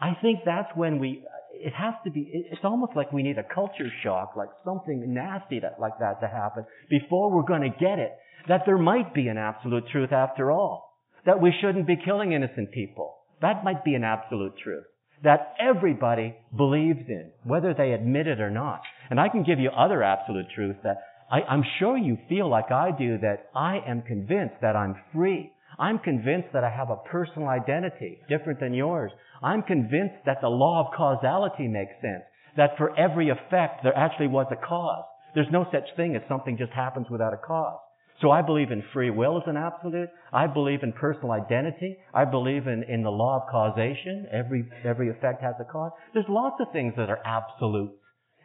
I 0.00 0.12
think 0.22 0.40
that's 0.46 0.70
when 0.76 1.00
we, 1.00 1.24
it 1.56 1.72
has 1.74 1.94
to 2.04 2.10
be, 2.10 2.30
it's 2.50 2.64
almost 2.64 2.92
like 2.96 3.12
we 3.12 3.22
need 3.22 3.38
a 3.38 3.54
culture 3.54 3.90
shock, 4.02 4.34
like 4.36 4.48
something 4.64 5.14
nasty 5.14 5.60
that, 5.60 5.80
like 5.80 5.98
that 6.00 6.20
to 6.20 6.28
happen 6.28 6.64
before 6.90 7.30
we're 7.30 7.42
going 7.42 7.62
to 7.62 7.68
get 7.68 7.98
it, 7.98 8.12
that 8.48 8.62
there 8.66 8.78
might 8.78 9.14
be 9.14 9.28
an 9.28 9.38
absolute 9.38 9.84
truth 9.90 10.12
after 10.12 10.50
all. 10.50 10.90
That 11.26 11.40
we 11.40 11.54
shouldn't 11.60 11.86
be 11.86 11.96
killing 12.04 12.32
innocent 12.32 12.72
people. 12.72 13.16
That 13.40 13.64
might 13.64 13.84
be 13.84 13.94
an 13.94 14.04
absolute 14.04 14.52
truth. 14.62 14.84
That 15.22 15.54
everybody 15.58 16.36
believes 16.54 17.08
in, 17.08 17.30
whether 17.44 17.72
they 17.72 17.92
admit 17.92 18.26
it 18.26 18.40
or 18.40 18.50
not. 18.50 18.82
And 19.08 19.18
I 19.18 19.28
can 19.30 19.42
give 19.42 19.58
you 19.58 19.70
other 19.70 20.02
absolute 20.02 20.46
truths 20.54 20.80
that 20.84 20.98
I, 21.30 21.40
I'm 21.42 21.64
sure 21.78 21.96
you 21.96 22.18
feel 22.28 22.48
like 22.50 22.70
I 22.70 22.90
do 22.90 23.18
that 23.18 23.48
I 23.54 23.78
am 23.86 24.02
convinced 24.02 24.56
that 24.60 24.76
I'm 24.76 24.96
free. 25.14 25.50
I'm 25.78 25.98
convinced 25.98 26.48
that 26.52 26.64
I 26.64 26.70
have 26.70 26.90
a 26.90 26.96
personal 27.10 27.48
identity 27.48 28.18
different 28.28 28.60
than 28.60 28.74
yours. 28.74 29.10
I'm 29.44 29.62
convinced 29.62 30.24
that 30.24 30.40
the 30.40 30.48
law 30.48 30.80
of 30.80 30.96
causality 30.96 31.68
makes 31.68 31.92
sense. 32.00 32.24
That 32.56 32.78
for 32.78 32.98
every 32.98 33.28
effect, 33.28 33.82
there 33.82 33.96
actually 33.96 34.28
was 34.28 34.46
a 34.50 34.56
cause. 34.56 35.04
There's 35.34 35.52
no 35.52 35.66
such 35.70 35.84
thing 35.96 36.16
as 36.16 36.22
something 36.28 36.56
just 36.56 36.72
happens 36.72 37.08
without 37.10 37.34
a 37.34 37.46
cause. 37.46 37.78
So 38.22 38.30
I 38.30 38.40
believe 38.40 38.70
in 38.70 38.82
free 38.94 39.10
will 39.10 39.36
as 39.36 39.42
an 39.46 39.58
absolute. 39.58 40.08
I 40.32 40.46
believe 40.46 40.82
in 40.82 40.92
personal 40.92 41.32
identity. 41.32 41.98
I 42.14 42.24
believe 42.24 42.66
in, 42.66 42.84
in 42.84 43.02
the 43.02 43.10
law 43.10 43.42
of 43.42 43.50
causation. 43.50 44.26
Every, 44.32 44.64
every 44.82 45.10
effect 45.10 45.42
has 45.42 45.56
a 45.60 45.70
cause. 45.70 45.92
There's 46.14 46.24
lots 46.28 46.56
of 46.60 46.72
things 46.72 46.94
that 46.96 47.10
are 47.10 47.20
absolute. 47.26 47.90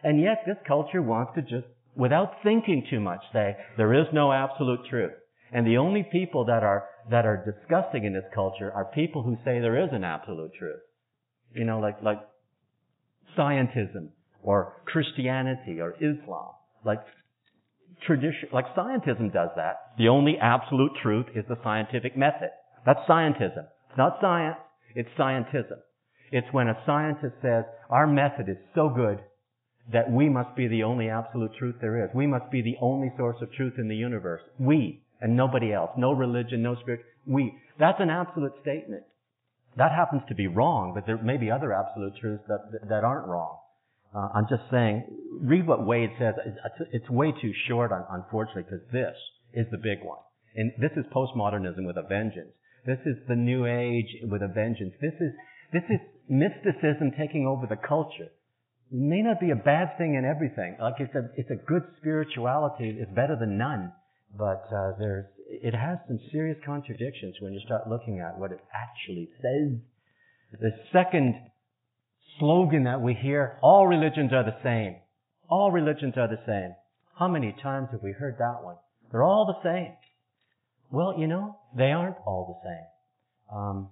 And 0.03 0.19
yet 0.19 0.43
this 0.45 0.57
culture 0.67 1.01
wants 1.01 1.33
to 1.35 1.41
just, 1.43 1.67
without 1.95 2.33
thinking 2.43 2.87
too 2.89 2.99
much, 2.99 3.21
say, 3.31 3.55
there 3.77 3.93
is 3.93 4.07
no 4.11 4.33
absolute 4.33 4.81
truth. 4.89 5.13
And 5.53 5.65
the 5.65 5.77
only 5.77 6.03
people 6.11 6.45
that 6.45 6.63
are, 6.63 6.85
that 7.09 7.25
are 7.25 7.45
disgusting 7.45 8.03
in 8.03 8.13
this 8.13 8.29
culture 8.33 8.71
are 8.73 8.91
people 8.93 9.23
who 9.23 9.35
say 9.45 9.59
there 9.59 9.81
is 9.81 9.89
an 9.93 10.03
absolute 10.03 10.51
truth. 10.57 10.81
You 11.53 11.65
know, 11.65 11.79
like, 11.79 12.01
like 12.01 12.19
scientism 13.37 14.09
or 14.43 14.73
Christianity 14.85 15.79
or 15.81 15.95
Islam. 15.95 16.51
Like 16.85 16.99
tradition, 18.05 18.49
like 18.53 18.65
scientism 18.75 19.33
does 19.33 19.49
that. 19.55 19.93
The 19.97 20.07
only 20.07 20.37
absolute 20.41 20.91
truth 21.01 21.27
is 21.35 21.45
the 21.49 21.57
scientific 21.63 22.17
method. 22.17 22.49
That's 22.85 22.99
scientism. 23.09 23.67
It's 23.89 23.97
not 23.97 24.17
science, 24.21 24.57
it's 24.95 25.09
scientism. 25.17 25.79
It's 26.31 26.47
when 26.51 26.67
a 26.67 26.77
scientist 26.85 27.35
says, 27.41 27.65
our 27.89 28.05
method 28.05 28.49
is 28.49 28.57
so 28.75 28.89
good 28.89 29.19
that 29.91 30.11
we 30.11 30.29
must 30.29 30.55
be 30.55 30.67
the 30.67 30.83
only 30.83 31.09
absolute 31.09 31.51
truth 31.57 31.75
there 31.81 32.05
is. 32.05 32.11
We 32.13 32.27
must 32.27 32.51
be 32.51 32.61
the 32.61 32.75
only 32.81 33.11
source 33.17 33.37
of 33.41 33.51
truth 33.53 33.73
in 33.79 33.87
the 33.87 33.95
universe. 33.95 34.41
We 34.59 35.01
and 35.21 35.35
nobody 35.35 35.73
else. 35.73 35.91
No 35.97 36.13
religion, 36.13 36.61
no 36.61 36.75
spirit. 36.81 37.01
We. 37.25 37.53
That's 37.79 37.99
an 37.99 38.09
absolute 38.09 38.53
statement. 38.61 39.03
That 39.77 39.91
happens 39.91 40.23
to 40.29 40.35
be 40.35 40.47
wrong, 40.47 40.93
but 40.93 41.05
there 41.05 41.21
may 41.21 41.37
be 41.37 41.51
other 41.51 41.73
absolute 41.73 42.13
truths 42.19 42.43
that, 42.47 42.89
that 42.89 43.03
aren't 43.03 43.27
wrong. 43.27 43.57
Uh, 44.13 44.27
I'm 44.33 44.47
just 44.49 44.63
saying, 44.71 45.05
read 45.39 45.67
what 45.67 45.85
Wade 45.85 46.09
says. 46.17 46.33
It's, 46.91 47.09
way 47.09 47.31
too 47.41 47.53
short, 47.67 47.91
unfortunately, 48.09 48.63
because 48.63 48.85
this 48.91 49.15
is 49.53 49.67
the 49.71 49.77
big 49.77 50.03
one. 50.03 50.17
And 50.55 50.71
this 50.79 50.91
is 50.97 51.05
postmodernism 51.13 51.85
with 51.85 51.97
a 51.97 52.07
vengeance. 52.07 52.49
This 52.85 52.97
is 53.05 53.17
the 53.27 53.35
new 53.35 53.67
age 53.67 54.09
with 54.23 54.41
a 54.41 54.47
vengeance. 54.47 54.93
This 54.99 55.13
is, 55.21 55.31
this 55.71 55.83
is 55.89 55.99
mysticism 56.27 57.11
taking 57.17 57.45
over 57.45 57.67
the 57.67 57.77
culture. 57.77 58.33
It 58.91 58.97
may 58.97 59.21
not 59.21 59.39
be 59.39 59.51
a 59.51 59.55
bad 59.55 59.97
thing 59.99 60.15
in 60.15 60.25
everything. 60.25 60.77
Like 60.81 60.95
it's 60.99 61.13
a, 61.13 61.29
it's 61.37 61.51
a 61.51 61.61
good 61.67 61.83
spirituality. 61.97 62.97
It's 62.99 63.11
better 63.11 63.37
than 63.39 63.59
none. 63.59 63.93
But 64.35 64.65
uh, 64.73 64.97
there's, 64.97 65.25
it 65.49 65.73
has 65.73 65.97
some 66.07 66.19
serious 66.31 66.57
contradictions 66.65 67.35
when 67.39 67.53
you 67.53 67.59
start 67.65 67.89
looking 67.89 68.19
at 68.19 68.37
what 68.37 68.51
it 68.51 68.59
actually 68.73 69.29
says. 69.41 69.79
The 70.59 70.71
second 70.93 71.35
slogan 72.39 72.83
that 72.83 73.01
we 73.01 73.13
hear, 73.13 73.57
all 73.61 73.87
religions 73.87 74.31
are 74.31 74.43
the 74.43 74.57
same. 74.63 74.97
All 75.49 75.71
religions 75.71 76.13
are 76.17 76.27
the 76.27 76.41
same. 76.45 76.75
How 77.17 77.27
many 77.27 77.55
times 77.63 77.89
have 77.91 78.01
we 78.03 78.11
heard 78.11 78.35
that 78.37 78.63
one? 78.63 78.75
They're 79.11 79.23
all 79.23 79.45
the 79.45 79.67
same. 79.67 79.93
Well, 80.91 81.15
you 81.17 81.27
know, 81.27 81.57
they 81.75 81.91
aren't 81.91 82.17
all 82.25 82.61
the 82.63 82.69
same. 82.69 83.57
Um, 83.57 83.89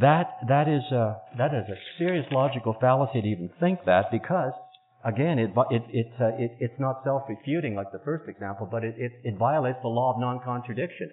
that 0.00 0.28
that 0.48 0.68
is 0.68 0.82
a, 0.92 1.16
that 1.38 1.54
is 1.54 1.68
a 1.68 1.78
serious 1.98 2.26
logical 2.30 2.76
fallacy 2.80 3.22
to 3.22 3.28
even 3.28 3.50
think 3.60 3.80
that 3.86 4.10
because 4.10 4.52
again, 5.04 5.38
it, 5.38 5.52
it, 5.70 5.82
it, 5.90 6.12
uh, 6.20 6.28
it, 6.38 6.56
it's 6.60 6.80
not 6.80 7.02
self-refuting 7.04 7.74
like 7.74 7.92
the 7.92 8.00
first 8.04 8.28
example, 8.28 8.68
but 8.70 8.84
it, 8.84 8.94
it, 8.98 9.12
it 9.22 9.38
violates 9.38 9.78
the 9.82 9.88
law 9.88 10.14
of 10.14 10.20
non-contradiction. 10.20 11.10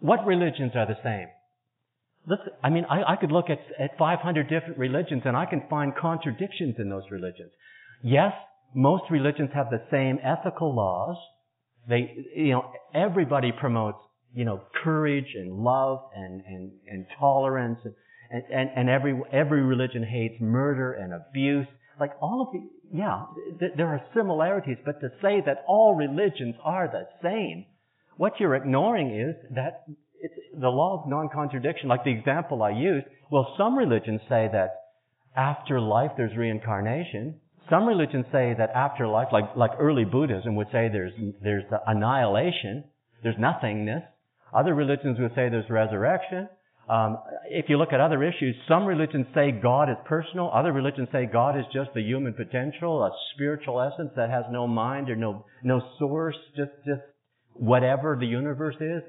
What 0.00 0.26
religions 0.26 0.72
are 0.74 0.86
the 0.86 0.98
same? 1.04 1.28
Listen, 2.26 2.52
I 2.62 2.70
mean, 2.70 2.84
I, 2.90 3.12
I 3.12 3.16
could 3.16 3.32
look 3.32 3.46
at, 3.48 3.60
at 3.78 3.96
500 3.98 4.48
different 4.48 4.78
religions 4.78 5.22
and 5.24 5.36
I 5.36 5.46
can 5.46 5.62
find 5.70 5.92
contradictions 5.96 6.76
in 6.78 6.90
those 6.90 7.04
religions. 7.10 7.50
Yes, 8.02 8.32
most 8.74 9.04
religions 9.10 9.50
have 9.54 9.70
the 9.70 9.82
same 9.90 10.18
ethical 10.22 10.74
laws. 10.74 11.16
They, 11.88 12.14
you 12.36 12.52
know, 12.52 12.70
everybody 12.94 13.52
promotes, 13.52 13.98
you 14.34 14.44
know, 14.44 14.62
courage 14.84 15.34
and 15.34 15.52
love 15.52 16.00
and, 16.14 16.42
and, 16.46 16.72
and 16.86 17.06
tolerance 17.18 17.78
and, 17.84 17.94
and, 18.52 18.70
and 18.76 18.88
every, 18.88 19.18
every 19.32 19.62
religion 19.62 20.04
hates 20.04 20.36
murder 20.40 20.92
and 20.92 21.14
abuse. 21.14 21.66
Like 21.98 22.12
all 22.20 22.42
of 22.42 22.48
the, 22.52 22.68
yeah, 22.92 23.24
th- 23.58 23.72
there 23.76 23.88
are 23.88 24.02
similarities, 24.14 24.78
but 24.84 25.00
to 25.00 25.08
say 25.22 25.42
that 25.46 25.64
all 25.66 25.94
religions 25.94 26.56
are 26.64 26.88
the 26.88 27.06
same, 27.22 27.66
what 28.16 28.34
you're 28.38 28.54
ignoring 28.54 29.14
is 29.18 29.34
that 29.54 29.84
the 30.58 30.68
law 30.68 31.00
of 31.00 31.08
non-contradiction, 31.08 31.88
like 31.88 32.04
the 32.04 32.10
example 32.10 32.62
I 32.62 32.70
used. 32.70 33.06
Well, 33.30 33.54
some 33.56 33.78
religions 33.78 34.20
say 34.28 34.48
that 34.52 34.74
after 35.36 35.80
life 35.80 36.10
there's 36.16 36.36
reincarnation. 36.36 37.40
Some 37.70 37.86
religions 37.86 38.26
say 38.32 38.54
that 38.58 38.70
after 38.74 39.06
life, 39.06 39.28
like, 39.32 39.56
like 39.56 39.70
early 39.78 40.04
Buddhism 40.04 40.56
would 40.56 40.66
say 40.72 40.88
there's, 40.92 41.12
there's 41.42 41.64
annihilation, 41.86 42.84
there's 43.22 43.36
nothingness. 43.38 44.02
Other 44.52 44.74
religions 44.74 45.18
would 45.20 45.30
say 45.30 45.48
there's 45.48 45.70
resurrection. 45.70 46.48
Um, 46.90 47.18
if 47.48 47.66
you 47.68 47.78
look 47.78 47.92
at 47.92 48.00
other 48.00 48.24
issues, 48.24 48.56
some 48.66 48.84
religions 48.84 49.26
say 49.32 49.52
God 49.52 49.88
is 49.88 49.96
personal. 50.06 50.50
Other 50.52 50.72
religions 50.72 51.08
say 51.12 51.24
God 51.24 51.56
is 51.56 51.64
just 51.72 51.90
the 51.94 52.02
human 52.02 52.34
potential, 52.34 53.04
a 53.04 53.10
spiritual 53.34 53.80
essence 53.80 54.10
that 54.16 54.28
has 54.28 54.44
no 54.50 54.66
mind 54.66 55.08
or 55.08 55.14
no 55.14 55.44
no 55.62 55.80
source, 56.00 56.34
just 56.56 56.72
just 56.84 57.02
whatever 57.52 58.16
the 58.18 58.26
universe 58.26 58.74
is. 58.80 59.02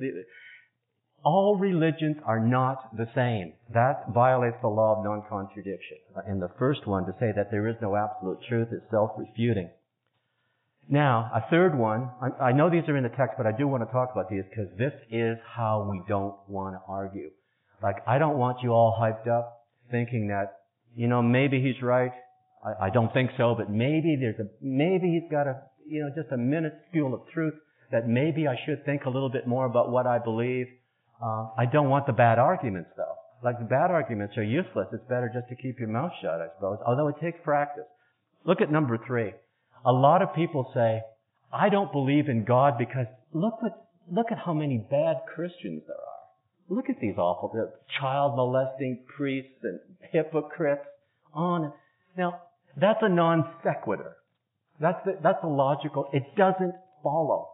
All 1.25 1.57
religions 1.59 2.17
are 2.23 2.39
not 2.39 2.95
the 2.95 3.07
same. 3.15 3.53
That 3.73 4.13
violates 4.13 4.57
the 4.61 4.67
law 4.67 4.97
of 4.97 5.03
non-contradiction. 5.03 5.97
And 6.27 6.39
the 6.39 6.51
first 6.59 6.85
one 6.85 7.05
to 7.05 7.13
say 7.19 7.31
that 7.35 7.49
there 7.49 7.67
is 7.67 7.77
no 7.81 7.95
absolute 7.95 8.39
truth 8.47 8.67
is 8.71 8.81
self-refuting. 8.91 9.71
Now, 10.87 11.31
a 11.33 11.49
third 11.49 11.77
one, 11.77 12.11
I, 12.21 12.49
I 12.49 12.51
know 12.51 12.69
these 12.69 12.87
are 12.89 12.97
in 12.97 13.03
the 13.03 13.09
text, 13.09 13.35
but 13.37 13.47
I 13.47 13.57
do 13.57 13.67
want 13.67 13.81
to 13.87 13.91
talk 13.91 14.09
about 14.11 14.29
these 14.29 14.43
because 14.49 14.69
this 14.77 14.93
is 15.09 15.37
how 15.55 15.87
we 15.89 16.01
don't 16.07 16.35
want 16.47 16.75
to 16.75 16.81
argue. 16.87 17.29
Like, 17.81 17.97
I 18.07 18.17
don't 18.17 18.37
want 18.37 18.57
you 18.61 18.71
all 18.71 18.97
hyped 18.99 19.27
up 19.27 19.65
thinking 19.89 20.27
that, 20.27 20.59
you 20.95 21.07
know, 21.07 21.21
maybe 21.21 21.61
he's 21.61 21.81
right. 21.81 22.11
I, 22.63 22.87
I 22.87 22.89
don't 22.89 23.11
think 23.13 23.31
so, 23.37 23.55
but 23.57 23.69
maybe 23.69 24.17
there's 24.19 24.39
a, 24.39 24.47
maybe 24.61 25.19
he's 25.19 25.29
got 25.31 25.47
a, 25.47 25.61
you 25.87 26.01
know, 26.01 26.09
just 26.15 26.31
a 26.31 26.37
minuscule 26.37 27.13
of 27.13 27.21
truth 27.33 27.55
that 27.91 28.07
maybe 28.07 28.47
I 28.47 28.55
should 28.65 28.85
think 28.85 29.05
a 29.05 29.09
little 29.09 29.29
bit 29.29 29.47
more 29.47 29.65
about 29.65 29.91
what 29.91 30.07
I 30.07 30.19
believe. 30.19 30.67
Uh, 31.21 31.49
I 31.57 31.65
don't 31.71 31.89
want 31.89 32.07
the 32.07 32.13
bad 32.13 32.39
arguments 32.39 32.89
though. 32.95 33.15
Like 33.43 33.59
the 33.59 33.65
bad 33.65 33.91
arguments 33.91 34.37
are 34.37 34.43
useless. 34.43 34.87
It's 34.93 35.03
better 35.09 35.29
just 35.33 35.49
to 35.49 35.55
keep 35.55 35.79
your 35.79 35.89
mouth 35.89 36.11
shut, 36.21 36.39
I 36.41 36.47
suppose. 36.55 36.77
Although 36.85 37.07
it 37.07 37.15
takes 37.21 37.39
practice. 37.43 37.89
Look 38.45 38.61
at 38.61 38.71
number 38.71 38.97
three. 39.05 39.33
A 39.85 39.91
lot 39.91 40.21
of 40.21 40.33
people 40.35 40.71
say, 40.73 41.01
I 41.51 41.69
don't 41.69 41.91
believe 41.91 42.29
in 42.29 42.45
God 42.45 42.77
because 42.77 43.07
look 43.33 43.61
what, 43.61 43.73
look 44.11 44.27
at 44.31 44.37
how 44.45 44.53
many 44.53 44.77
bad 44.77 45.17
Christians 45.33 45.81
there 45.87 45.97
are. 45.97 46.10
Look 46.71 46.89
at 46.89 47.01
these 47.01 47.17
awful 47.17 47.51
child 47.99 48.37
molesting 48.37 49.03
priests 49.17 49.59
and 49.61 49.77
hypocrites 50.13 50.85
on. 51.33 51.73
Now, 52.17 52.43
that's 52.79 52.99
a 53.01 53.09
non 53.09 53.43
sequitur. 53.61 54.15
That's 54.79 54.99
the, 55.03 55.17
that's 55.21 55.43
a 55.43 55.47
logical. 55.47 56.07
It 56.13 56.23
doesn't 56.37 56.73
follow. 57.03 57.49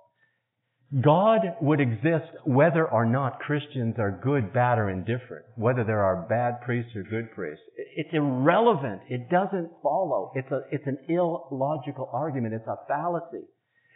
God 1.02 1.40
would 1.62 1.82
exist 1.82 2.30
whether 2.46 2.88
or 2.88 3.08
not 3.08 3.40
Christians 3.40 3.96
are 3.98 4.22
good, 4.24 4.54
bad, 4.54 4.78
or 4.78 4.92
indifferent, 4.92 5.46
whether 5.56 5.84
there 5.84 6.04
are 6.04 6.28
bad 6.30 6.62
priests 6.62 6.92
or 6.96 7.02
good 7.02 7.32
priests. 7.34 7.64
It's 7.96 8.14
irrelevant. 8.14 9.02
It 9.10 9.32
doesn't 9.32 9.72
follow. 9.82 10.32
It's, 10.36 10.52
a, 10.52 10.62
it's 10.72 10.86
an 10.86 11.00
illogical 11.10 12.08
argument. 12.14 12.54
It's 12.54 12.68
a 12.68 12.78
fallacy. 12.88 13.48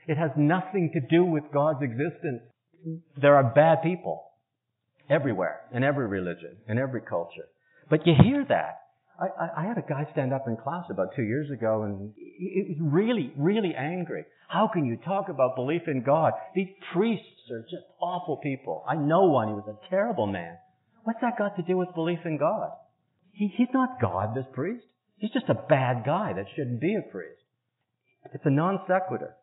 It 0.08 0.18
has 0.18 0.32
nothing 0.36 0.90
to 0.96 1.00
do 1.00 1.24
with 1.24 1.44
God's 1.54 1.84
existence. 1.84 2.42
There 3.22 3.36
are 3.36 3.54
bad 3.54 3.84
people 3.84 4.31
everywhere, 5.12 5.62
in 5.74 5.84
every 5.84 6.08
religion, 6.08 6.58
in 6.68 6.78
every 6.78 7.02
culture. 7.02 7.48
But 7.90 8.08
you 8.08 8.14
hear 8.24 8.46
that. 8.48 8.78
I, 9.20 9.62
I, 9.62 9.68
had 9.68 9.78
a 9.78 9.88
guy 9.88 10.08
stand 10.14 10.34
up 10.34 10.46
in 10.48 10.58
class 10.58 10.86
about 10.90 11.10
two 11.16 11.22
years 11.22 11.52
ago 11.52 11.84
and 11.84 12.12
he 12.16 12.66
was 12.70 12.92
really, 12.92 13.32
really 13.38 13.76
angry. 13.78 14.26
How 14.48 14.68
can 14.72 14.86
you 14.86 14.98
talk 14.98 15.30
about 15.30 15.56
belief 15.56 15.84
in 15.88 16.02
God? 16.02 16.34
These 16.56 16.70
priests 16.92 17.52
are 17.52 17.62
just 17.62 17.86
awful 18.02 18.38
people. 18.38 18.84
I 18.88 18.96
know 18.96 19.26
one. 19.26 19.50
He 19.50 19.54
was 19.54 19.68
a 19.68 19.90
terrible 19.90 20.26
man. 20.26 20.58
What's 21.04 21.20
that 21.22 21.38
got 21.38 21.56
to 21.58 21.62
do 21.62 21.78
with 21.78 21.94
belief 21.94 22.20
in 22.26 22.38
God? 22.38 22.72
He, 23.32 23.54
he's 23.56 23.68
not 23.74 24.02
God, 24.02 24.36
this 24.36 24.46
priest. 24.54 24.86
He's 25.18 25.32
just 25.32 25.50
a 25.50 25.54
bad 25.54 26.04
guy 26.04 26.34
that 26.34 26.46
shouldn't 26.56 26.82
be 26.82 26.96
a 26.96 27.12
priest. 27.12 27.42
It's 28.34 28.46
a 28.46 28.50
non 28.50 28.80
sequitur. 28.88 29.36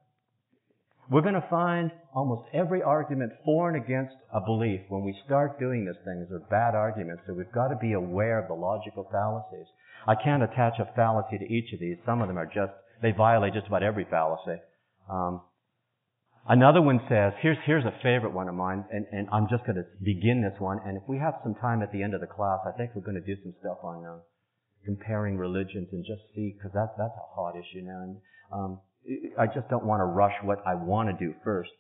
We're 1.11 1.23
going 1.23 1.41
to 1.41 1.49
find 1.49 1.91
almost 2.15 2.51
every 2.53 2.83
argument 2.83 3.33
for 3.43 3.73
and 3.73 3.83
against 3.83 4.15
a 4.33 4.41
belief 4.45 4.81
when 4.91 5.05
we 5.05 5.17
start 5.25 5.59
doing 5.59 5.87
this 5.87 5.97
thing. 6.05 6.21
these 6.21 6.29
things 6.29 6.43
are 6.43 6.51
bad 6.51 6.77
arguments, 6.77 7.23
so 7.27 7.33
we've 7.33 7.51
got 7.53 7.69
to 7.69 7.77
be 7.77 7.95
aware 7.95 8.39
of 8.39 8.49
the 8.49 8.55
logical 8.55 9.09
fallacies. 9.11 9.67
I 10.07 10.15
can't 10.15 10.43
attach 10.43 10.79
a 10.79 10.93
fallacy 10.95 11.39
to 11.39 11.49
each 11.49 11.73
of 11.73 11.81
these. 11.81 11.97
Some 12.05 12.21
of 12.21 12.29
them 12.29 12.37
are 12.37 12.45
just, 12.45 12.77
they 13.01 13.13
violate 13.13 13.55
just 13.55 13.69
about 13.69 13.83
every 13.83 14.05
fallacy. 14.05 14.61
Um, 15.09 15.41
another 16.47 16.83
one 16.83 17.01
says, 17.09 17.33
here's, 17.41 17.57
here's 17.65 17.87
a 17.87 17.97
favorite 18.03 18.35
one 18.35 18.49
of 18.49 18.55
mine, 18.55 18.85
and, 18.93 19.07
and 19.11 19.29
I'm 19.33 19.49
just 19.49 19.65
going 19.65 19.77
to 19.77 19.89
begin 20.05 20.45
this 20.45 20.61
one, 20.61 20.79
and 20.85 20.99
if 20.99 21.09
we 21.09 21.17
have 21.17 21.41
some 21.43 21.55
time 21.55 21.81
at 21.81 21.91
the 21.91 22.03
end 22.03 22.13
of 22.13 22.21
the 22.21 22.29
class, 22.29 22.61
I 22.69 22.77
think 22.77 22.93
we're 22.95 23.09
going 23.09 23.21
to 23.21 23.25
do 23.25 23.41
some 23.43 23.55
stuff 23.61 23.79
on 23.83 24.05
uh, 24.05 24.19
comparing 24.85 25.39
religions 25.39 25.89
and 25.91 26.05
just 26.05 26.21
see, 26.37 26.53
because 26.53 26.73
that, 26.77 27.01
that's 27.01 27.17
a 27.17 27.29
hot 27.33 27.57
issue 27.57 27.81
now. 27.81 28.01
And, 28.05 28.17
um, 28.53 28.81
I 29.39 29.47
just 29.47 29.69
don't 29.69 29.87
want 29.87 30.01
to 30.01 30.05
rush 30.05 30.35
what 30.43 30.59
I 30.67 30.75
want 30.75 31.09
to 31.09 31.27
do 31.27 31.35
first. 31.45 31.71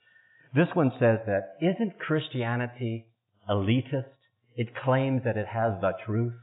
This 0.54 0.68
one 0.74 0.90
says 0.98 1.18
that 1.26 1.56
isn't 1.60 1.98
Christianity 1.98 3.06
elitist? 3.48 4.08
It 4.56 4.74
claims 4.84 5.22
that 5.24 5.36
it 5.36 5.46
has 5.46 5.80
the 5.80 5.92
truth. 6.04 6.34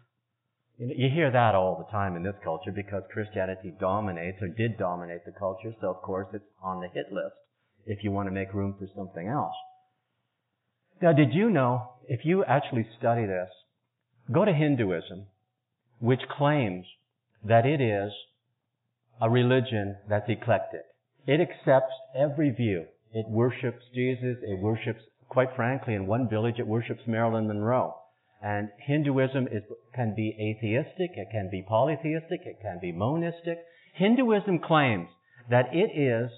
You 0.78 1.10
hear 1.10 1.32
that 1.32 1.56
all 1.56 1.78
the 1.78 1.92
time 1.92 2.16
in 2.16 2.24
this 2.24 2.36
culture 2.44 2.72
because 2.72 3.04
Christianity 3.12 3.74
dominates 3.80 4.42
or 4.42 4.50
did 4.50 4.78
dominate 4.78 5.26
the 5.26 5.32
culture, 5.32 5.74
so 5.82 5.90
of 5.90 6.02
course 6.02 6.28
it's 6.34 6.46
on 6.62 6.82
the 6.82 6.88
hit 6.88 7.12
list 7.12 7.36
if 7.86 8.04
you 8.04 8.12
want 8.12 8.28
to 8.28 8.34
make 8.34 8.54
room 8.54 8.76
for 8.78 8.88
something 8.96 9.28
else. 9.28 9.56
Now, 11.02 11.14
did 11.14 11.34
you 11.34 11.50
know, 11.50 11.94
if 12.08 12.26
you 12.26 12.44
actually 12.44 12.88
study 12.98 13.26
this, 13.26 13.50
go 14.32 14.46
to 14.46 14.54
Hinduism, 14.54 15.28
which 16.00 16.22
claims 16.38 16.86
that 17.44 17.66
it 17.66 17.82
is 17.82 18.12
a 19.22 19.30
religion 19.30 19.98
that's 20.10 20.30
eclectic. 20.30 20.82
It 21.28 21.40
accepts 21.42 21.94
every 22.16 22.52
view. 22.52 22.86
It 23.14 23.26
worships 23.30 23.84
Jesus. 23.94 24.38
It 24.44 24.60
worships, 24.60 25.02
quite 25.30 25.56
frankly, 25.56 25.94
in 25.94 26.06
one 26.06 26.30
village, 26.30 26.56
it 26.60 26.68
worships 26.68 27.02
Marilyn 27.08 27.48
Monroe. 27.48 27.96
And 28.42 28.70
Hinduism 28.86 29.48
is, 29.48 29.64
can 29.96 30.14
be 30.16 30.36
atheistic, 30.40 31.18
it 31.18 31.30
can 31.32 31.50
be 31.50 31.66
polytheistic, 31.68 32.42
it 32.46 32.60
can 32.62 32.80
be 32.80 32.92
monistic. 32.92 33.58
Hinduism 33.96 34.60
claims 34.60 35.08
that 35.50 35.74
it 35.74 35.98
is, 35.98 36.30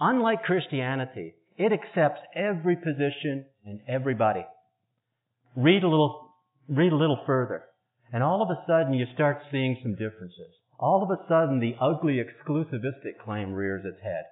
unlike 0.00 0.42
Christianity, 0.42 1.34
it 1.56 1.72
accepts 1.72 2.20
every 2.34 2.76
position 2.76 3.46
and 3.64 3.80
everybody. 3.88 4.44
Read 5.56 5.84
a 5.84 5.88
little, 5.88 6.34
read 6.68 6.92
a 6.92 6.96
little 6.96 7.20
further. 7.24 7.62
And 8.12 8.22
all 8.22 8.42
of 8.42 8.50
a 8.50 8.62
sudden 8.66 8.92
you 8.92 9.06
start 9.14 9.38
seeing 9.50 9.78
some 9.82 9.92
differences. 9.92 10.52
All 10.82 11.04
of 11.04 11.10
a 11.10 11.28
sudden 11.28 11.60
the 11.60 11.76
ugly 11.80 12.20
exclusivistic 12.20 13.16
claim 13.24 13.52
rears 13.52 13.84
its 13.84 14.02
head. 14.02 14.24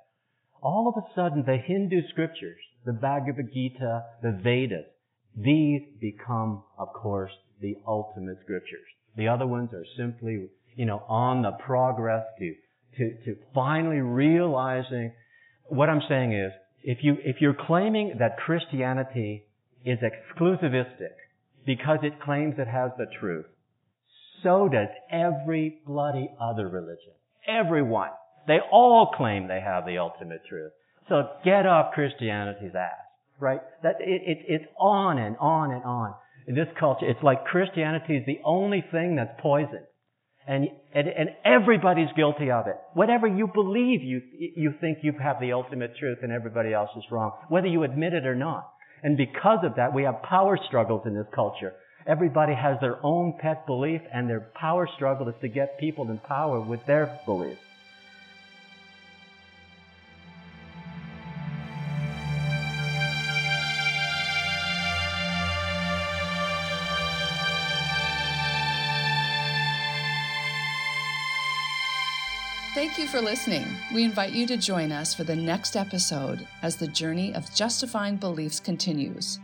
All 0.61 0.89
of 0.89 1.01
a 1.01 1.07
sudden 1.15 1.45
the 1.47 1.57
Hindu 1.57 2.09
scriptures, 2.11 2.59
the 2.85 2.93
Bhagavad 2.93 3.53
Gita, 3.55 4.03
the 4.21 4.33
Vedas, 4.43 4.87
these 5.37 5.83
become, 6.01 6.65
of 6.77 6.89
course, 6.93 7.31
the 7.61 7.77
ultimate 7.87 8.39
scriptures. 8.43 8.89
The 9.17 9.29
other 9.29 9.47
ones 9.47 9.71
are 9.73 9.85
simply, 9.97 10.49
you 10.75 10.87
know, 10.87 11.05
on 11.09 11.43
the 11.43 11.53
progress 11.53 12.25
to, 12.41 12.55
to, 12.97 13.25
to 13.27 13.37
finally 13.55 14.01
realizing 14.01 15.13
what 15.67 15.89
I'm 15.89 16.03
saying 16.09 16.33
is, 16.33 16.51
if 16.83 16.99
you, 17.05 17.17
if 17.23 17.37
you're 17.41 17.55
claiming 17.55 18.17
that 18.19 18.39
Christianity 18.39 19.45
is 19.85 20.01
exclusivistic 20.01 21.15
because 21.65 22.01
it 22.03 22.21
claims 22.21 22.57
it 22.59 22.67
has 22.67 22.91
the 22.99 23.07
truth, 23.21 23.47
so 24.43 24.69
does 24.69 24.89
every 25.11 25.81
bloody 25.87 26.31
other 26.41 26.69
religion. 26.69 27.13
Everyone. 27.47 28.11
They 28.47 28.59
all 28.73 29.13
claim 29.17 29.49
they 29.49 29.61
have 29.61 29.87
the 29.87 29.99
ultimate 29.99 30.43
truth. 30.49 30.73
So 31.09 31.29
get 31.45 31.67
off 31.67 31.93
Christianity's 31.95 32.75
ass 32.75 33.11
right? 33.41 33.61
That 33.83 33.97
it, 34.01 34.23
it, 34.27 34.39
it's 34.47 34.65
on 34.79 35.19
and 35.19 35.37
on 35.39 35.73
and 35.73 35.83
on. 35.83 36.15
In 36.47 36.55
this 36.55 36.69
culture, 36.79 37.09
it's 37.09 37.23
like 37.23 37.45
Christianity 37.45 38.17
is 38.17 38.27
the 38.27 38.41
only 38.45 38.85
thing 38.93 39.17
that's 39.17 39.33
poison. 39.41 39.81
And, 40.47 40.69
and, 40.95 41.07
and 41.07 41.31
everybody's 41.45 42.09
guilty 42.17 42.51
of 42.51 42.67
it. 42.67 42.77
Whatever 42.95 43.27
you 43.27 43.49
believe, 43.53 44.03
you, 44.03 44.21
you 44.57 44.75
think 44.81 44.99
you 45.03 45.13
have 45.23 45.37
the 45.41 45.53
ultimate 45.53 45.97
truth 45.99 46.19
and 46.23 46.33
everybody 46.33 46.73
else 46.73 46.91
is 46.97 47.05
wrong, 47.11 47.33
whether 47.49 47.67
you 47.67 47.85
admit 47.85 48.15
it 48.15 48.27
or 48.27 48.35
not. 48.35 48.69
And 49.03 49.17
because 49.17 49.61
of 49.65 49.77
that, 49.77 49.95
we 49.95 50.05
have 50.05 50.23
power 50.23 50.59
struggles 50.67 51.03
in 51.07 51.15
this 51.15 51.27
culture. 51.35 51.75
Everybody 52.07 52.55
has 52.55 52.81
their 52.81 52.99
own 53.05 53.35
pet 53.39 53.67
belief 53.67 54.01
and 54.13 54.29
their 54.29 54.41
power 54.55 54.89
struggle 54.97 55.29
is 55.29 55.35
to 55.43 55.49
get 55.49 55.79
people 55.79 56.11
in 56.11 56.19
power 56.19 56.61
with 56.61 56.85
their 56.87 57.21
beliefs. 57.27 57.61
Thank 72.73 72.99
you 72.99 73.09
for 73.09 73.21
listening. 73.21 73.67
We 73.93 74.05
invite 74.05 74.33
you 74.33 74.47
to 74.47 74.57
join 74.57 74.91
us 74.91 75.13
for 75.13 75.25
the 75.25 75.37
next 75.37 75.77
episode 75.77 76.47
as 76.63 76.77
the 76.77 76.87
journey 76.87 77.35
of 77.35 77.53
justifying 77.55 78.17
beliefs 78.17 78.59
continues. 78.59 79.39